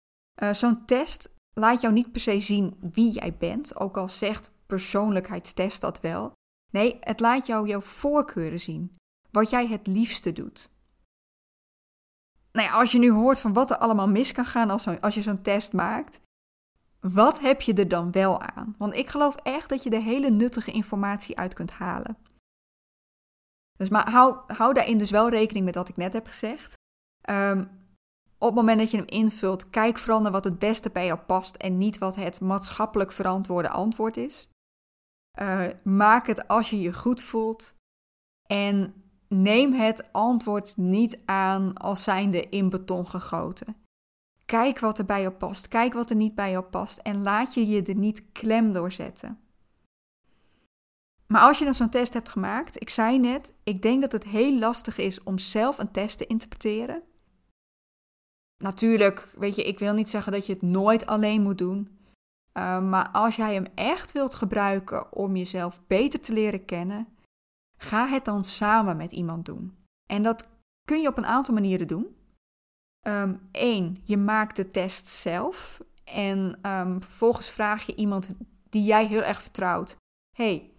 uh, 0.43 0.53
zo'n 0.53 0.85
test 0.85 1.29
laat 1.57 1.81
jou 1.81 1.93
niet 1.93 2.11
per 2.11 2.21
se 2.21 2.39
zien 2.39 2.77
wie 2.79 3.11
jij 3.11 3.37
bent, 3.37 3.79
ook 3.79 3.97
al 3.97 4.09
zegt 4.09 4.51
persoonlijkheidstest 4.65 5.81
dat 5.81 5.99
wel. 5.99 6.31
Nee, 6.71 6.97
het 6.99 7.19
laat 7.19 7.45
jou 7.45 7.67
jouw 7.67 7.81
voorkeuren 7.81 8.59
zien, 8.59 8.95
wat 9.31 9.49
jij 9.49 9.67
het 9.67 9.87
liefste 9.87 10.33
doet. 10.33 10.69
Nou 12.51 12.67
ja, 12.67 12.73
als 12.73 12.91
je 12.91 12.99
nu 12.99 13.11
hoort 13.11 13.39
van 13.39 13.53
wat 13.53 13.69
er 13.69 13.77
allemaal 13.77 14.07
mis 14.07 14.31
kan 14.31 14.45
gaan 14.45 14.69
als, 14.69 15.01
als 15.01 15.15
je 15.15 15.21
zo'n 15.21 15.41
test 15.41 15.73
maakt, 15.73 16.19
wat 16.99 17.39
heb 17.39 17.61
je 17.61 17.73
er 17.73 17.87
dan 17.87 18.11
wel 18.11 18.41
aan? 18.41 18.75
Want 18.77 18.93
ik 18.93 19.09
geloof 19.09 19.35
echt 19.35 19.69
dat 19.69 19.83
je 19.83 19.89
de 19.89 20.01
hele 20.01 20.29
nuttige 20.29 20.71
informatie 20.71 21.37
uit 21.37 21.53
kunt 21.53 21.71
halen. 21.71 22.17
Dus 23.77 23.89
maar 23.89 24.09
hou, 24.09 24.53
hou 24.53 24.73
daarin 24.73 24.97
dus 24.97 25.11
wel 25.11 25.29
rekening 25.29 25.65
met 25.65 25.75
wat 25.75 25.89
ik 25.89 25.97
net 25.97 26.13
heb 26.13 26.27
gezegd. 26.27 26.73
Um, 27.29 27.69
op 28.39 28.47
het 28.47 28.55
moment 28.55 28.79
dat 28.79 28.91
je 28.91 28.97
hem 28.97 29.07
invult, 29.07 29.69
kijk 29.69 29.97
vooral 29.97 30.21
naar 30.21 30.31
wat 30.31 30.43
het 30.43 30.59
beste 30.59 30.89
bij 30.89 31.05
jou 31.05 31.19
past 31.19 31.55
en 31.55 31.77
niet 31.77 31.97
wat 31.97 32.15
het 32.15 32.41
maatschappelijk 32.41 33.11
verantwoorde 33.11 33.69
antwoord 33.69 34.17
is. 34.17 34.49
Uh, 35.39 35.65
maak 35.83 36.27
het 36.27 36.47
als 36.47 36.69
je 36.69 36.79
je 36.79 36.93
goed 36.93 37.21
voelt 37.21 37.75
en 38.47 38.93
neem 39.27 39.73
het 39.73 40.13
antwoord 40.13 40.77
niet 40.77 41.19
aan 41.25 41.77
als 41.77 42.03
zijnde 42.03 42.49
in 42.49 42.69
beton 42.69 43.07
gegoten. 43.07 43.75
Kijk 44.45 44.79
wat 44.79 44.97
er 44.97 45.05
bij 45.05 45.21
jou 45.21 45.33
past, 45.33 45.67
kijk 45.67 45.93
wat 45.93 46.09
er 46.09 46.15
niet 46.15 46.35
bij 46.35 46.51
jou 46.51 46.65
past 46.65 46.97
en 46.97 47.21
laat 47.21 47.53
je 47.53 47.67
je 47.67 47.83
er 47.83 47.95
niet 47.95 48.31
klem 48.31 48.73
door 48.73 48.91
zetten. 48.91 49.39
Maar 51.27 51.41
als 51.41 51.59
je 51.59 51.65
dan 51.65 51.73
zo'n 51.73 51.89
test 51.89 52.13
hebt 52.13 52.29
gemaakt, 52.29 52.81
ik 52.81 52.89
zei 52.89 53.19
net, 53.19 53.53
ik 53.63 53.81
denk 53.81 54.01
dat 54.01 54.11
het 54.11 54.23
heel 54.23 54.57
lastig 54.57 54.97
is 54.97 55.23
om 55.23 55.37
zelf 55.37 55.77
een 55.77 55.91
test 55.91 56.17
te 56.17 56.25
interpreteren. 56.27 57.03
Natuurlijk, 58.57 59.33
weet 59.37 59.55
je, 59.55 59.63
ik 59.63 59.79
wil 59.79 59.93
niet 59.93 60.09
zeggen 60.09 60.31
dat 60.31 60.45
je 60.45 60.53
het 60.53 60.61
nooit 60.61 61.05
alleen 61.05 61.41
moet 61.41 61.57
doen. 61.57 61.99
Uh, 62.53 62.89
maar 62.89 63.09
als 63.09 63.35
jij 63.35 63.53
hem 63.53 63.65
echt 63.75 64.11
wilt 64.11 64.33
gebruiken 64.33 65.13
om 65.13 65.35
jezelf 65.35 65.87
beter 65.87 66.19
te 66.19 66.33
leren 66.33 66.65
kennen, 66.65 67.07
ga 67.77 68.07
het 68.07 68.25
dan 68.25 68.43
samen 68.43 68.97
met 68.97 69.11
iemand 69.11 69.45
doen. 69.45 69.77
En 70.05 70.21
dat 70.21 70.47
kun 70.85 71.01
je 71.01 71.07
op 71.07 71.17
een 71.17 71.25
aantal 71.25 71.53
manieren 71.53 71.87
doen. 71.87 72.15
Eén, 73.51 73.85
um, 73.85 73.97
je 74.03 74.17
maakt 74.17 74.55
de 74.55 74.71
test 74.71 75.07
zelf 75.07 75.81
en 76.03 76.59
um, 76.69 77.01
vervolgens 77.01 77.49
vraag 77.49 77.85
je 77.85 77.95
iemand 77.95 78.35
die 78.69 78.83
jij 78.83 79.05
heel 79.05 79.23
erg 79.23 79.41
vertrouwt: 79.41 79.95
Hey, 80.37 80.71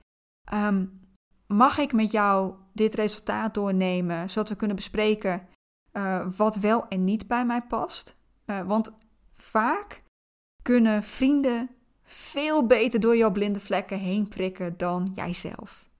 mag 1.46 1.78
ik 1.78 1.92
met 1.92 2.10
jou 2.10 2.54
dit 2.72 2.94
resultaat 2.94 3.54
doornemen 3.54 4.30
zodat 4.30 4.48
we 4.48 4.56
kunnen 4.56 4.76
bespreken 4.76 5.48
uh, 5.98 6.26
wat 6.36 6.56
wel 6.56 6.88
en 6.88 7.04
niet 7.04 7.26
bij 7.26 7.46
mij 7.46 7.62
past. 7.62 8.16
Uh, 8.46 8.60
want 8.60 8.92
vaak 9.36 10.02
kunnen 10.62 11.02
vrienden 11.02 11.70
veel 12.02 12.66
beter 12.66 13.00
door 13.00 13.16
jouw 13.16 13.32
blinde 13.32 13.60
vlekken 13.60 13.98
heen 13.98 14.28
prikken 14.28 14.76
dan 14.76 15.10
jijzelf. 15.14 15.90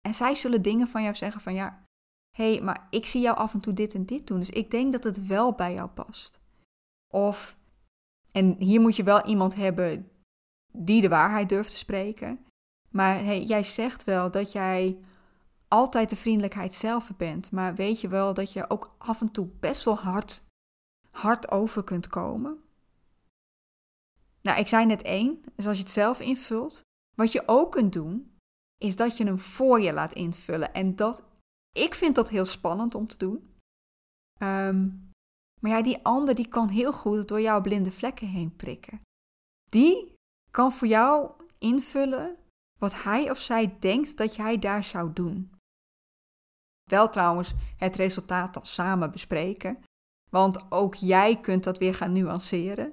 En 0.00 0.14
zij 0.14 0.34
zullen 0.34 0.62
dingen 0.62 0.88
van 0.88 1.02
jou 1.02 1.14
zeggen 1.14 1.40
van 1.40 1.54
ja, 1.54 1.84
hé, 2.36 2.52
hey, 2.52 2.62
maar 2.62 2.86
ik 2.90 3.06
zie 3.06 3.20
jou 3.20 3.36
af 3.36 3.54
en 3.54 3.60
toe 3.60 3.72
dit 3.72 3.94
en 3.94 4.06
dit 4.06 4.26
doen, 4.26 4.38
dus 4.38 4.50
ik 4.50 4.70
denk 4.70 4.92
dat 4.92 5.04
het 5.04 5.26
wel 5.26 5.52
bij 5.52 5.74
jou 5.74 5.88
past. 5.88 6.40
Of, 7.12 7.56
en 8.32 8.56
hier 8.58 8.80
moet 8.80 8.96
je 8.96 9.02
wel 9.02 9.26
iemand 9.26 9.54
hebben 9.54 10.10
die 10.72 11.00
de 11.00 11.08
waarheid 11.08 11.48
durft 11.48 11.70
te 11.70 11.76
spreken. 11.76 12.46
Maar 12.90 13.14
hey, 13.14 13.42
jij 13.42 13.62
zegt 13.62 14.04
wel 14.04 14.30
dat 14.30 14.52
jij 14.52 14.98
altijd 15.72 16.10
de 16.10 16.16
vriendelijkheid 16.16 16.74
zelf 16.74 17.16
bent. 17.16 17.50
Maar 17.50 17.74
weet 17.74 18.00
je 18.00 18.08
wel 18.08 18.34
dat 18.34 18.52
je 18.52 18.70
ook 18.70 18.94
af 18.98 19.20
en 19.20 19.30
toe 19.30 19.46
best 19.46 19.84
wel 19.84 19.96
hard, 19.98 20.42
hard 21.10 21.50
over 21.50 21.84
kunt 21.84 22.06
komen? 22.06 22.62
Nou, 24.40 24.58
ik 24.60 24.68
zei 24.68 24.86
net 24.86 25.02
één, 25.02 25.44
dus 25.56 25.66
als 25.66 25.76
je 25.76 25.82
het 25.82 25.92
zelf 25.92 26.20
invult. 26.20 26.80
Wat 27.16 27.32
je 27.32 27.42
ook 27.46 27.72
kunt 27.72 27.92
doen, 27.92 28.36
is 28.78 28.96
dat 28.96 29.16
je 29.16 29.24
hem 29.24 29.38
voor 29.38 29.80
je 29.80 29.92
laat 29.92 30.12
invullen. 30.12 30.74
En 30.74 30.96
dat, 30.96 31.24
ik 31.76 31.94
vind 31.94 32.14
dat 32.14 32.28
heel 32.28 32.44
spannend 32.44 32.94
om 32.94 33.06
te 33.06 33.16
doen. 33.16 33.56
Ehm, 34.40 34.90
maar 35.60 35.70
ja, 35.70 35.82
die 35.82 36.04
ander 36.04 36.34
die 36.34 36.48
kan 36.48 36.68
heel 36.68 36.92
goed 36.92 37.28
door 37.28 37.40
jouw 37.40 37.60
blinde 37.60 37.92
vlekken 37.92 38.26
heen 38.26 38.56
prikken. 38.56 39.00
Die 39.70 40.14
kan 40.50 40.72
voor 40.72 40.88
jou 40.88 41.30
invullen 41.58 42.36
wat 42.78 43.02
hij 43.02 43.30
of 43.30 43.38
zij 43.38 43.76
denkt 43.78 44.16
dat 44.16 44.34
jij 44.34 44.58
daar 44.58 44.84
zou 44.84 45.12
doen. 45.12 45.60
Wel 46.84 47.08
trouwens 47.08 47.54
het 47.76 47.96
resultaat 47.96 48.54
dan 48.54 48.66
samen 48.66 49.10
bespreken, 49.10 49.78
want 50.30 50.70
ook 50.72 50.94
jij 50.94 51.40
kunt 51.40 51.64
dat 51.64 51.78
weer 51.78 51.94
gaan 51.94 52.12
nuanceren. 52.12 52.92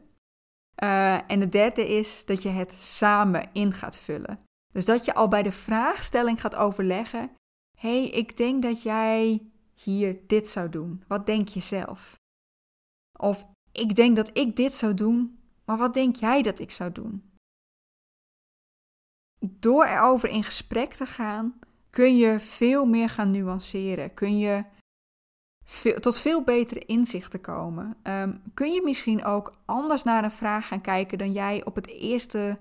Uh, 0.84 1.32
en 1.32 1.40
de 1.40 1.50
derde 1.50 1.88
is 1.88 2.26
dat 2.26 2.44
je 2.44 2.50
het 2.50 2.76
samen 2.80 3.50
in 3.54 3.74
gaat 3.74 3.98
vullen. 3.98 4.40
Dus 4.74 4.86
dat 4.86 5.06
je 5.06 5.14
al 5.14 5.28
bij 5.28 5.44
de 5.44 5.52
vraagstelling 5.52 6.42
gaat 6.42 6.56
overleggen: 6.56 7.32
hey, 7.78 8.08
ik 8.08 8.38
denk 8.38 8.62
dat 8.62 8.82
jij 8.82 9.50
hier 9.74 10.28
dit 10.28 10.48
zou 10.48 10.70
doen. 10.70 11.04
Wat 11.08 11.26
denk 11.26 11.48
je 11.48 11.60
zelf? 11.60 12.18
Of 13.20 13.46
ik 13.72 13.96
denk 13.96 14.16
dat 14.16 14.38
ik 14.38 14.56
dit 14.56 14.76
zou 14.76 14.94
doen, 14.94 15.40
maar 15.66 15.78
wat 15.78 15.94
denk 15.94 16.16
jij 16.16 16.42
dat 16.42 16.60
ik 16.60 16.72
zou 16.72 16.92
doen? 16.92 17.32
Door 19.40 19.86
erover 19.86 20.30
in 20.30 20.44
gesprek 20.44 20.94
te 20.94 21.06
gaan, 21.06 21.60
kun 21.90 22.18
je 22.18 22.40
veel 22.40 22.86
meer 22.86 23.10
gaan 23.10 23.32
nuanceren. 23.32 24.14
Kun 24.14 24.38
je 24.38 24.64
tot 26.00 26.18
veel 26.18 26.44
betere 26.44 26.86
inzichten 26.86 27.42
komen. 27.42 27.98
Ehm, 28.04 28.34
kun 28.54 28.72
je 28.72 28.82
misschien 28.84 29.24
ook 29.24 29.54
anders 29.66 30.04
naar 30.04 30.24
een 30.24 30.32
vraag 30.32 30.68
gaan 30.68 30.82
kijken 30.82 31.18
dan 31.18 31.32
jij 31.32 31.66
op 31.66 31.76
het 31.76 31.88
eerste, 31.88 32.60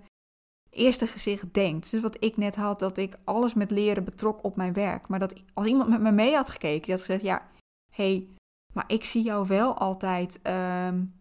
eerste 0.70 1.06
gezicht 1.06 1.54
denkt. 1.54 1.90
Dus 1.90 2.00
wat 2.00 2.24
ik 2.24 2.36
net 2.36 2.56
had, 2.56 2.78
dat 2.78 2.96
ik 2.96 3.16
alles 3.24 3.54
met 3.54 3.70
leren 3.70 4.04
betrok 4.04 4.44
op 4.44 4.56
mijn 4.56 4.72
werk. 4.72 5.08
Maar 5.08 5.18
dat 5.18 5.34
als 5.54 5.66
iemand 5.66 5.88
met 5.88 6.00
me 6.00 6.10
mee 6.10 6.34
had 6.34 6.48
gekeken, 6.48 6.82
die 6.82 6.94
had 6.94 7.04
gezegd: 7.04 7.22
Ja, 7.22 7.48
hey, 7.94 8.28
maar 8.74 8.84
ik 8.86 9.04
zie 9.04 9.22
jou 9.22 9.46
wel 9.46 9.78
altijd. 9.78 10.40
Um, 10.42 11.16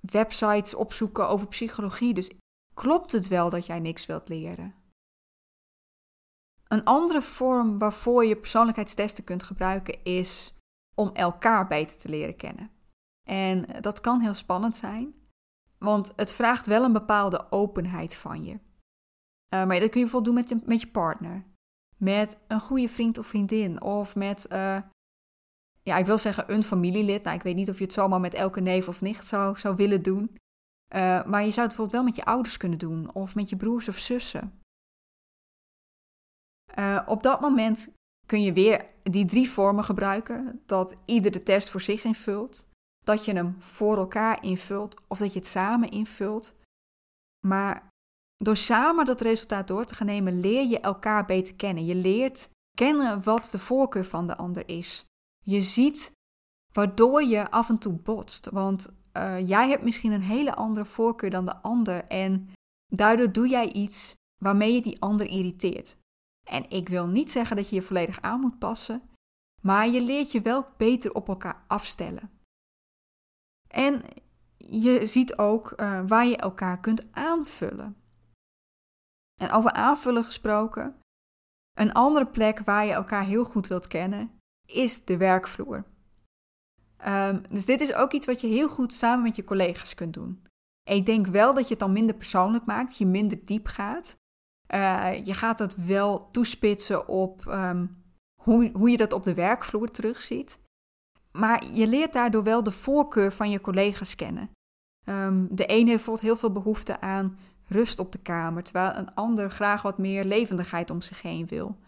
websites 0.00 0.74
opzoeken 0.74 1.28
over 1.28 1.46
psychologie. 1.46 2.14
Dus 2.14 2.30
klopt 2.74 3.12
het 3.12 3.28
wel 3.28 3.50
dat 3.50 3.66
jij 3.66 3.78
niks 3.78 4.06
wilt 4.06 4.28
leren? 4.28 4.74
Een 6.68 6.84
andere 6.84 7.22
vorm 7.22 7.78
waarvoor 7.78 8.24
je 8.24 8.36
persoonlijkheidstesten 8.36 9.24
kunt 9.24 9.42
gebruiken 9.42 10.04
is 10.04 10.54
om 10.94 11.10
elkaar 11.14 11.66
beter 11.66 11.96
te 11.96 12.08
leren 12.08 12.36
kennen. 12.36 12.70
En 13.28 13.80
dat 13.80 14.00
kan 14.00 14.20
heel 14.20 14.34
spannend 14.34 14.76
zijn, 14.76 15.14
want 15.78 16.12
het 16.16 16.32
vraagt 16.32 16.66
wel 16.66 16.84
een 16.84 16.92
bepaalde 16.92 17.50
openheid 17.50 18.14
van 18.14 18.44
je. 18.44 18.52
Uh, 18.52 18.60
maar 19.50 19.80
dat 19.80 19.90
kun 19.90 20.00
je 20.00 20.06
bijvoorbeeld 20.06 20.24
doen 20.24 20.34
met 20.34 20.48
je, 20.48 20.60
met 20.66 20.80
je 20.80 20.90
partner, 20.90 21.44
met 21.96 22.38
een 22.48 22.60
goede 22.60 22.88
vriend 22.88 23.18
of 23.18 23.26
vriendin, 23.26 23.82
of 23.82 24.16
met, 24.16 24.46
uh, 24.52 24.78
ja, 25.82 25.96
ik 25.96 26.06
wil 26.06 26.18
zeggen 26.18 26.52
een 26.52 26.62
familielid. 26.62 27.22
Nou, 27.22 27.36
ik 27.36 27.42
weet 27.42 27.56
niet 27.56 27.68
of 27.68 27.78
je 27.78 27.84
het 27.84 27.92
zomaar 27.92 28.20
met 28.20 28.34
elke 28.34 28.60
neef 28.60 28.88
of 28.88 29.00
nicht 29.00 29.26
zou, 29.26 29.58
zou 29.58 29.76
willen 29.76 30.02
doen. 30.02 30.36
Uh, 30.94 31.24
maar 31.24 31.44
je 31.44 31.50
zou 31.50 31.66
het 31.66 31.76
bijvoorbeeld 31.76 31.92
wel 31.92 32.02
met 32.02 32.16
je 32.16 32.24
ouders 32.24 32.56
kunnen 32.56 32.78
doen, 32.78 33.14
of 33.14 33.34
met 33.34 33.48
je 33.48 33.56
broers 33.56 33.88
of 33.88 33.96
zussen. 33.96 34.62
Op 37.06 37.22
dat 37.22 37.40
moment 37.40 37.88
kun 38.26 38.42
je 38.42 38.52
weer 38.52 38.86
die 39.02 39.24
drie 39.24 39.50
vormen 39.50 39.84
gebruiken, 39.84 40.62
dat 40.66 40.96
ieder 41.04 41.30
de 41.30 41.42
test 41.42 41.70
voor 41.70 41.80
zich 41.80 42.04
invult, 42.04 42.66
dat 43.04 43.24
je 43.24 43.32
hem 43.32 43.56
voor 43.58 43.96
elkaar 43.96 44.42
invult 44.44 44.94
of 45.08 45.18
dat 45.18 45.32
je 45.32 45.38
het 45.38 45.48
samen 45.48 45.88
invult. 45.90 46.54
Maar 47.46 47.88
door 48.36 48.56
samen 48.56 49.04
dat 49.04 49.20
resultaat 49.20 49.68
door 49.68 49.84
te 49.84 49.94
gaan 49.94 50.06
nemen, 50.06 50.40
leer 50.40 50.66
je 50.66 50.80
elkaar 50.80 51.24
beter 51.24 51.54
kennen. 51.54 51.84
Je 51.84 51.94
leert 51.94 52.50
kennen 52.76 53.22
wat 53.22 53.48
de 53.50 53.58
voorkeur 53.58 54.04
van 54.04 54.26
de 54.26 54.36
ander 54.36 54.68
is. 54.68 55.04
Je 55.44 55.62
ziet 55.62 56.12
waardoor 56.72 57.22
je 57.22 57.50
af 57.50 57.68
en 57.68 57.78
toe 57.78 57.92
botst, 57.92 58.50
want 58.50 58.88
uh, 59.12 59.48
jij 59.48 59.68
hebt 59.68 59.82
misschien 59.82 60.12
een 60.12 60.22
hele 60.22 60.54
andere 60.54 60.86
voorkeur 60.86 61.30
dan 61.30 61.44
de 61.44 61.56
ander 61.56 62.04
en 62.04 62.50
daardoor 62.92 63.32
doe 63.32 63.48
jij 63.48 63.72
iets 63.72 64.14
waarmee 64.42 64.72
je 64.72 64.82
die 64.82 65.00
ander 65.02 65.26
irriteert. 65.26 65.96
En 66.48 66.70
ik 66.70 66.88
wil 66.88 67.06
niet 67.06 67.30
zeggen 67.30 67.56
dat 67.56 67.68
je 67.68 67.74
je 67.74 67.82
volledig 67.82 68.20
aan 68.20 68.40
moet 68.40 68.58
passen, 68.58 69.02
maar 69.62 69.88
je 69.88 70.00
leert 70.00 70.32
je 70.32 70.40
wel 70.40 70.66
beter 70.76 71.14
op 71.14 71.28
elkaar 71.28 71.64
afstellen. 71.66 72.30
En 73.68 74.02
je 74.56 75.06
ziet 75.06 75.38
ook 75.38 75.72
uh, 75.76 76.02
waar 76.06 76.26
je 76.26 76.36
elkaar 76.36 76.80
kunt 76.80 77.12
aanvullen. 77.12 77.96
En 79.40 79.50
over 79.50 79.72
aanvullen 79.72 80.24
gesproken, 80.24 81.00
een 81.78 81.92
andere 81.92 82.26
plek 82.26 82.58
waar 82.58 82.86
je 82.86 82.92
elkaar 82.92 83.24
heel 83.24 83.44
goed 83.44 83.66
wilt 83.66 83.86
kennen 83.86 84.40
is 84.66 85.04
de 85.04 85.16
werkvloer. 85.16 85.84
Um, 87.06 87.42
dus 87.48 87.64
dit 87.64 87.80
is 87.80 87.94
ook 87.94 88.12
iets 88.12 88.26
wat 88.26 88.40
je 88.40 88.46
heel 88.46 88.68
goed 88.68 88.92
samen 88.92 89.22
met 89.22 89.36
je 89.36 89.44
collega's 89.44 89.94
kunt 89.94 90.14
doen. 90.14 90.46
Ik 90.90 91.06
denk 91.06 91.26
wel 91.26 91.54
dat 91.54 91.64
je 91.64 91.70
het 91.70 91.78
dan 91.78 91.92
minder 91.92 92.14
persoonlijk 92.14 92.64
maakt, 92.64 92.88
dat 92.88 92.98
je 92.98 93.06
minder 93.06 93.44
diep 93.44 93.66
gaat. 93.66 94.16
Uh, 94.74 95.24
je 95.24 95.34
gaat 95.34 95.58
het 95.58 95.84
wel 95.84 96.28
toespitsen 96.30 97.08
op 97.08 97.46
um, 97.46 98.02
hoe, 98.42 98.70
hoe 98.74 98.90
je 98.90 98.96
dat 98.96 99.12
op 99.12 99.24
de 99.24 99.34
werkvloer 99.34 99.90
terugziet. 99.90 100.58
Maar 101.32 101.64
je 101.72 101.86
leert 101.86 102.12
daardoor 102.12 102.42
wel 102.42 102.62
de 102.62 102.72
voorkeur 102.72 103.32
van 103.32 103.50
je 103.50 103.60
collega's 103.60 104.14
kennen. 104.14 104.50
Um, 105.04 105.48
de 105.50 105.66
ene 105.66 105.76
heeft 105.76 105.86
bijvoorbeeld 105.86 106.26
heel 106.26 106.36
veel 106.36 106.52
behoefte 106.52 107.00
aan 107.00 107.38
rust 107.66 107.98
op 107.98 108.12
de 108.12 108.18
kamer, 108.18 108.62
terwijl 108.62 108.94
een 108.94 109.14
ander 109.14 109.50
graag 109.50 109.82
wat 109.82 109.98
meer 109.98 110.24
levendigheid 110.24 110.90
om 110.90 111.02
zich 111.02 111.22
heen 111.22 111.46
wil. 111.46 111.78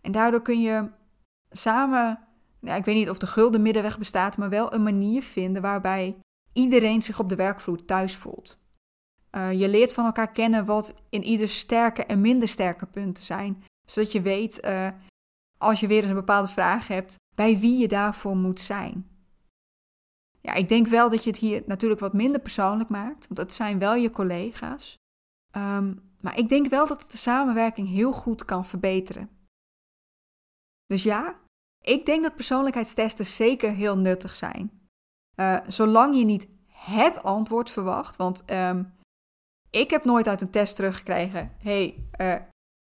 En 0.00 0.12
daardoor 0.12 0.42
kun 0.42 0.60
je 0.60 0.90
samen, 1.50 2.18
ik 2.60 2.84
weet 2.84 2.94
niet 2.94 3.10
of 3.10 3.18
de 3.18 3.26
gulden 3.26 3.62
middenweg 3.62 3.98
bestaat, 3.98 4.36
maar 4.36 4.48
wel 4.48 4.72
een 4.74 4.82
manier 4.82 5.22
vinden 5.22 5.62
waarbij 5.62 6.16
iedereen 6.52 7.02
zich 7.02 7.18
op 7.18 7.28
de 7.28 7.36
werkvloer 7.36 7.84
thuis 7.84 8.16
voelt. 8.16 8.58
Uh, 9.36 9.52
je 9.52 9.68
leert 9.68 9.94
van 9.94 10.04
elkaar 10.04 10.32
kennen 10.32 10.64
wat 10.64 10.94
in 11.08 11.22
ieder 11.22 11.48
sterke 11.48 12.04
en 12.04 12.20
minder 12.20 12.48
sterke 12.48 12.86
punten 12.86 13.24
zijn, 13.24 13.64
zodat 13.86 14.12
je 14.12 14.22
weet, 14.22 14.66
uh, 14.66 14.88
als 15.58 15.80
je 15.80 15.86
weer 15.86 16.00
eens 16.00 16.08
een 16.08 16.14
bepaalde 16.14 16.48
vraag 16.48 16.88
hebt, 16.88 17.16
bij 17.34 17.58
wie 17.58 17.78
je 17.78 17.88
daarvoor 17.88 18.36
moet 18.36 18.60
zijn. 18.60 19.08
Ja, 20.40 20.54
ik 20.54 20.68
denk 20.68 20.86
wel 20.86 21.10
dat 21.10 21.24
je 21.24 21.30
het 21.30 21.38
hier 21.38 21.62
natuurlijk 21.66 22.00
wat 22.00 22.12
minder 22.12 22.40
persoonlijk 22.40 22.88
maakt, 22.88 23.26
want 23.26 23.38
het 23.38 23.52
zijn 23.52 23.78
wel 23.78 23.94
je 23.94 24.10
collega's. 24.10 24.94
Um, 25.56 26.12
maar 26.20 26.38
ik 26.38 26.48
denk 26.48 26.68
wel 26.68 26.86
dat 26.86 27.02
het 27.02 27.10
de 27.10 27.16
samenwerking 27.16 27.88
heel 27.88 28.12
goed 28.12 28.44
kan 28.44 28.64
verbeteren. 28.64 29.30
Dus 30.86 31.02
ja, 31.02 31.40
ik 31.80 32.06
denk 32.06 32.22
dat 32.22 32.34
persoonlijkheidstesten 32.34 33.26
zeker 33.26 33.72
heel 33.72 33.98
nuttig 33.98 34.34
zijn. 34.34 34.88
Uh, 35.36 35.60
zolang 35.66 36.16
je 36.16 36.24
niet 36.24 36.48
het 36.68 37.22
antwoord 37.22 37.70
verwacht, 37.70 38.16
want 38.16 38.50
um, 38.50 38.94
ik 39.74 39.90
heb 39.90 40.04
nooit 40.04 40.28
uit 40.28 40.40
een 40.40 40.50
test 40.50 40.76
teruggekregen: 40.76 41.52
hey, 41.58 42.08
uh, 42.20 42.40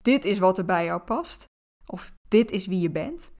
dit 0.03 0.25
is 0.25 0.39
wat 0.39 0.57
er 0.57 0.65
bij 0.65 0.85
jou 0.85 1.01
past, 1.01 1.45
of 1.85 2.13
dit 2.27 2.51
is 2.51 2.65
wie 2.65 2.79
je 2.79 2.91
bent. 2.91 3.31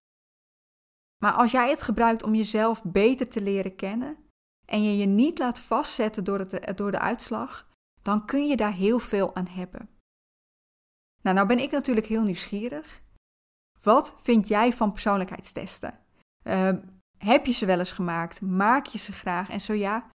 Maar 1.24 1.34
als 1.34 1.52
jij 1.52 1.70
het 1.70 1.82
gebruikt 1.82 2.24
om 2.24 2.36
jezelf 2.36 2.84
beter 2.84 3.30
te 3.30 3.42
leren 3.42 3.76
kennen 3.76 4.18
en 4.66 4.84
je 4.84 4.98
je 4.98 5.06
niet 5.06 5.40
laat 5.40 5.60
vastzetten 5.60 6.24
door, 6.24 6.40
het, 6.40 6.78
door 6.78 6.92
de 6.92 7.00
uitslag, 7.00 7.70
dan 8.02 8.26
kun 8.26 8.48
je 8.48 8.56
daar 8.56 8.74
heel 8.74 9.00
veel 9.00 9.36
aan 9.36 9.48
hebben. 9.48 9.90
Nou, 11.22 11.36
nou 11.36 11.48
ben 11.48 11.60
ik 11.60 11.72
natuurlijk 11.72 12.08
heel 12.08 12.24
nieuwsgierig. 12.24 13.02
Wat 13.82 14.16
vind 14.18 14.48
jij 14.48 14.74
van 14.74 14.92
persoonlijkheidstesten? 14.92 16.00
Uh, 16.44 16.70
heb 17.18 17.46
je 17.46 17.52
ze 17.52 17.66
wel 17.66 17.80
eens 17.80 17.92
gemaakt? 17.92 18.42
Maak 18.42 18.86
je 18.86 18.98
ze 18.98 19.12
graag? 19.12 19.50
En 19.50 19.62
zo 19.62 19.74
ja, 19.74 20.10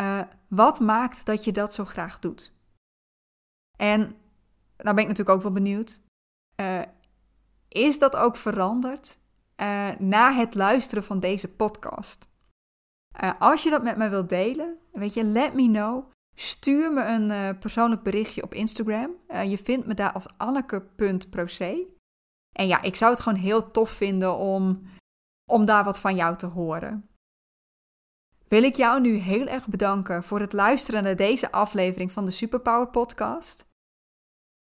uh, 0.00 0.22
wat 0.48 0.80
maakt 0.80 1.26
dat 1.26 1.44
je 1.44 1.52
dat 1.52 1.74
zo 1.74 1.84
graag 1.84 2.18
doet? 2.18 2.55
En 3.76 3.98
nou 4.76 4.94
ben 4.94 4.98
ik 4.98 5.08
natuurlijk 5.08 5.36
ook 5.36 5.42
wel 5.42 5.52
benieuwd. 5.52 6.00
Uh, 6.60 6.82
is 7.68 7.98
dat 7.98 8.16
ook 8.16 8.36
veranderd 8.36 9.18
uh, 9.60 9.90
na 9.98 10.32
het 10.32 10.54
luisteren 10.54 11.04
van 11.04 11.20
deze 11.20 11.48
podcast? 11.48 12.28
Uh, 13.22 13.32
als 13.38 13.62
je 13.62 13.70
dat 13.70 13.82
met 13.82 13.96
me 13.96 14.08
wilt 14.08 14.28
delen, 14.28 14.78
weet 14.92 15.14
je, 15.14 15.24
let 15.24 15.54
me 15.54 15.66
know. 15.66 16.10
Stuur 16.34 16.92
me 16.92 17.04
een 17.04 17.58
persoonlijk 17.58 18.02
berichtje 18.02 18.42
op 18.42 18.54
Instagram. 18.54 19.10
je 19.46 19.58
vindt 19.58 19.86
me 19.86 19.94
daar 19.94 20.12
als 20.12 20.26
anneke.proce. 20.36 21.86
En 22.52 22.66
ja, 22.66 22.82
ik 22.82 22.96
zou 22.96 23.12
het 23.12 23.20
gewoon 23.20 23.38
heel 23.38 23.70
tof 23.70 23.90
vinden 23.90 24.36
om, 24.36 24.82
om 25.50 25.64
daar 25.64 25.84
wat 25.84 26.00
van 26.00 26.16
jou 26.16 26.36
te 26.36 26.46
horen. 26.46 27.08
Wil 28.48 28.62
ik 28.62 28.74
jou 28.74 29.00
nu 29.00 29.14
heel 29.14 29.46
erg 29.46 29.66
bedanken 29.66 30.24
voor 30.24 30.40
het 30.40 30.52
luisteren 30.52 31.02
naar 31.02 31.16
deze 31.16 31.52
aflevering 31.52 32.12
van 32.12 32.24
de 32.24 32.30
Superpower 32.30 32.88
Podcast. 32.88 33.66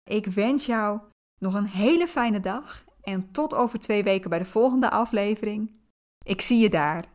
Ik 0.04 0.26
wens 0.26 0.66
jou 0.66 1.00
nog 1.40 1.54
een 1.54 1.66
hele 1.66 2.08
fijne 2.08 2.40
dag 2.40 2.86
en 3.02 3.32
tot 3.32 3.54
over 3.54 3.80
twee 3.80 4.04
weken 4.04 4.30
bij 4.30 4.40
de 4.40 4.46
volgende 4.46 4.90
aflevering. 4.90 5.72
Ik 6.26 6.42
zie 6.42 6.60
je 6.60 6.70
daar. 6.70 7.15